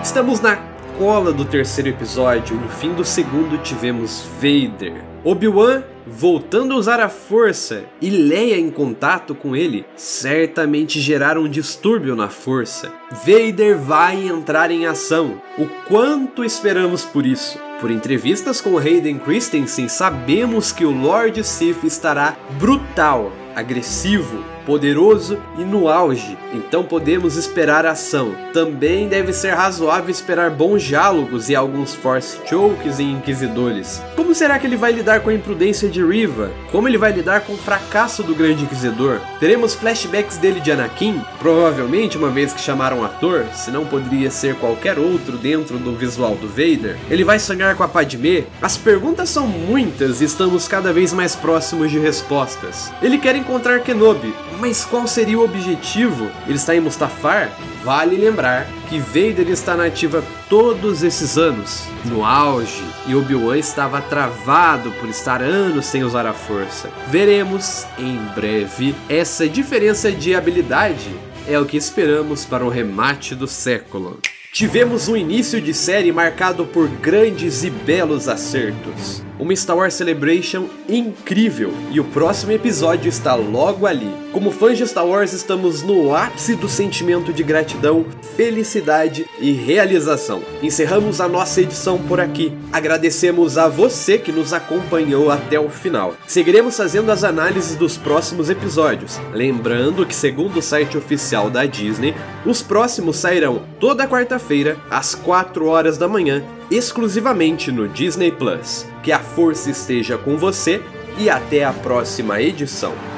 Estamos 0.00 0.40
na 0.40 0.56
cola 0.96 1.32
do 1.32 1.44
terceiro 1.44 1.90
episódio 1.90 2.56
no 2.56 2.68
fim 2.68 2.92
do 2.92 3.04
segundo 3.04 3.58
tivemos 3.58 4.28
Vader. 4.40 5.02
Obi-Wan 5.24 5.82
voltando 6.06 6.72
a 6.72 6.76
usar 6.76 7.00
a 7.00 7.08
força 7.08 7.84
e 8.00 8.10
Leia 8.10 8.56
em 8.56 8.70
contato 8.70 9.34
com 9.34 9.56
ele 9.56 9.84
certamente 9.96 11.00
geraram 11.00 11.42
um 11.42 11.48
distúrbio 11.48 12.14
na 12.14 12.28
força. 12.28 12.92
Vader 13.10 13.76
vai 13.76 14.28
entrar 14.28 14.70
em 14.70 14.86
ação. 14.86 15.42
O 15.58 15.66
quanto 15.88 16.44
esperamos 16.44 17.04
por 17.04 17.26
isso? 17.26 17.58
Por 17.80 17.90
entrevistas 17.90 18.60
com 18.60 18.78
Hayden 18.78 19.18
Christensen, 19.18 19.88
sabemos 19.88 20.70
que 20.70 20.84
o 20.84 20.92
Lord 20.92 21.42
Sith 21.42 21.82
estará 21.82 22.36
brutal, 22.58 23.32
agressivo, 23.54 24.44
poderoso 24.68 25.38
e 25.56 25.64
no 25.64 25.88
auge, 25.88 26.36
então 26.52 26.84
podemos 26.84 27.36
esperar 27.36 27.86
ação. 27.86 28.34
Também 28.52 29.08
deve 29.08 29.32
ser 29.32 29.54
razoável 29.54 30.10
esperar 30.10 30.50
bons 30.50 30.82
diálogos 30.82 31.48
e 31.48 31.56
alguns 31.56 31.94
force 31.94 32.38
chokes 32.46 33.00
em 33.00 33.12
Inquisidores. 33.12 34.02
Como 34.14 34.34
será 34.34 34.58
que 34.58 34.66
ele 34.66 34.76
vai 34.76 34.92
lidar 34.92 35.20
com 35.20 35.30
a 35.30 35.34
imprudência 35.34 35.88
de 35.88 36.04
Riva? 36.04 36.50
Como 36.70 36.86
ele 36.86 36.98
vai 36.98 37.12
lidar 37.12 37.40
com 37.40 37.54
o 37.54 37.56
fracasso 37.56 38.22
do 38.22 38.34
Grande 38.34 38.64
Inquisidor? 38.64 39.20
Teremos 39.40 39.74
flashbacks 39.74 40.36
dele 40.36 40.60
de 40.60 40.70
Anakin? 40.70 41.22
Provavelmente, 41.38 42.18
uma 42.18 42.28
vez 42.28 42.52
que 42.52 42.60
chamaram 42.60 43.02
ator, 43.02 43.46
se 43.54 43.70
não 43.70 43.86
poderia 43.86 44.30
ser 44.30 44.54
qualquer 44.56 44.98
outro 44.98 45.38
dentro 45.38 45.78
do 45.78 45.96
visual 45.96 46.34
do 46.34 46.46
Vader. 46.46 46.98
Ele 47.08 47.24
vai 47.24 47.38
sonhar 47.38 47.74
com 47.74 47.84
a 47.84 47.88
Padmé? 47.88 48.44
As 48.60 48.76
perguntas 48.76 49.30
são 49.30 49.46
muitas 49.46 50.20
e 50.20 50.24
estamos 50.24 50.68
cada 50.68 50.92
vez 50.92 51.14
mais 51.14 51.34
próximos 51.34 51.90
de 51.90 51.98
respostas. 51.98 52.92
Ele 53.00 53.16
quer 53.16 53.34
encontrar 53.34 53.80
Kenobi, 53.80 54.34
mas 54.58 54.84
qual 54.84 55.06
seria 55.06 55.38
o 55.38 55.44
objetivo? 55.44 56.30
Ele 56.46 56.56
está 56.56 56.74
em 56.74 56.80
Mustafar? 56.80 57.50
Vale 57.84 58.16
lembrar 58.16 58.66
que 58.88 58.98
Vader 58.98 59.48
está 59.48 59.76
na 59.76 59.86
ativa 59.86 60.22
todos 60.48 61.02
esses 61.02 61.38
anos, 61.38 61.84
no 62.04 62.24
auge, 62.24 62.82
e 63.06 63.14
Obi-Wan 63.14 63.56
estava 63.56 64.00
travado 64.00 64.90
por 64.92 65.08
estar 65.08 65.40
anos 65.42 65.86
sem 65.86 66.02
usar 66.02 66.26
a 66.26 66.32
força. 66.32 66.90
Veremos 67.08 67.86
em 67.98 68.18
breve 68.34 68.94
essa 69.08 69.48
diferença 69.48 70.10
de 70.10 70.34
habilidade 70.34 71.10
é 71.46 71.58
o 71.58 71.64
que 71.64 71.76
esperamos 71.76 72.44
para 72.44 72.64
o 72.64 72.68
remate 72.68 73.34
do 73.34 73.46
século. 73.46 74.20
Tivemos 74.52 75.08
um 75.08 75.16
início 75.16 75.60
de 75.60 75.72
série 75.72 76.12
marcado 76.12 76.66
por 76.66 76.88
grandes 76.88 77.64
e 77.64 77.70
belos 77.70 78.28
acertos 78.28 79.22
uma 79.38 79.54
Star 79.54 79.76
Wars 79.76 79.94
Celebration 79.94 80.68
incrível 80.88 81.72
e 81.90 82.00
o 82.00 82.04
próximo 82.04 82.52
episódio 82.52 83.08
está 83.08 83.34
logo 83.34 83.86
ali. 83.86 84.10
Como 84.32 84.50
fãs 84.50 84.76
de 84.76 84.86
Star 84.86 85.06
Wars, 85.06 85.32
estamos 85.32 85.82
no 85.82 86.14
ápice 86.14 86.54
do 86.54 86.68
sentimento 86.68 87.32
de 87.32 87.42
gratidão, 87.42 88.04
felicidade 88.36 89.26
e 89.38 89.52
realização. 89.52 90.42
Encerramos 90.62 91.20
a 91.20 91.28
nossa 91.28 91.60
edição 91.60 91.98
por 91.98 92.20
aqui. 92.20 92.52
Agradecemos 92.72 93.56
a 93.56 93.68
você 93.68 94.18
que 94.18 94.32
nos 94.32 94.52
acompanhou 94.52 95.30
até 95.30 95.58
o 95.58 95.68
final. 95.68 96.14
Seguiremos 96.26 96.76
fazendo 96.76 97.10
as 97.10 97.24
análises 97.24 97.76
dos 97.76 97.96
próximos 97.96 98.50
episódios. 98.50 99.18
Lembrando 99.32 100.04
que, 100.04 100.14
segundo 100.14 100.58
o 100.58 100.62
site 100.62 100.96
oficial 100.96 101.48
da 101.48 101.64
Disney, 101.64 102.14
os 102.44 102.62
próximos 102.62 103.16
sairão 103.16 103.62
toda 103.80 104.06
quarta-feira 104.06 104.76
às 104.90 105.14
4 105.14 105.66
horas 105.66 105.96
da 105.96 106.08
manhã 106.08 106.44
exclusivamente 106.70 107.72
no 107.72 107.88
Disney 107.88 108.30
Plus. 108.30 108.86
Que 109.02 109.12
a 109.12 109.20
força 109.20 109.70
esteja 109.70 110.16
com 110.18 110.36
você 110.36 110.82
e 111.18 111.28
até 111.28 111.64
a 111.64 111.72
próxima 111.72 112.40
edição. 112.40 113.17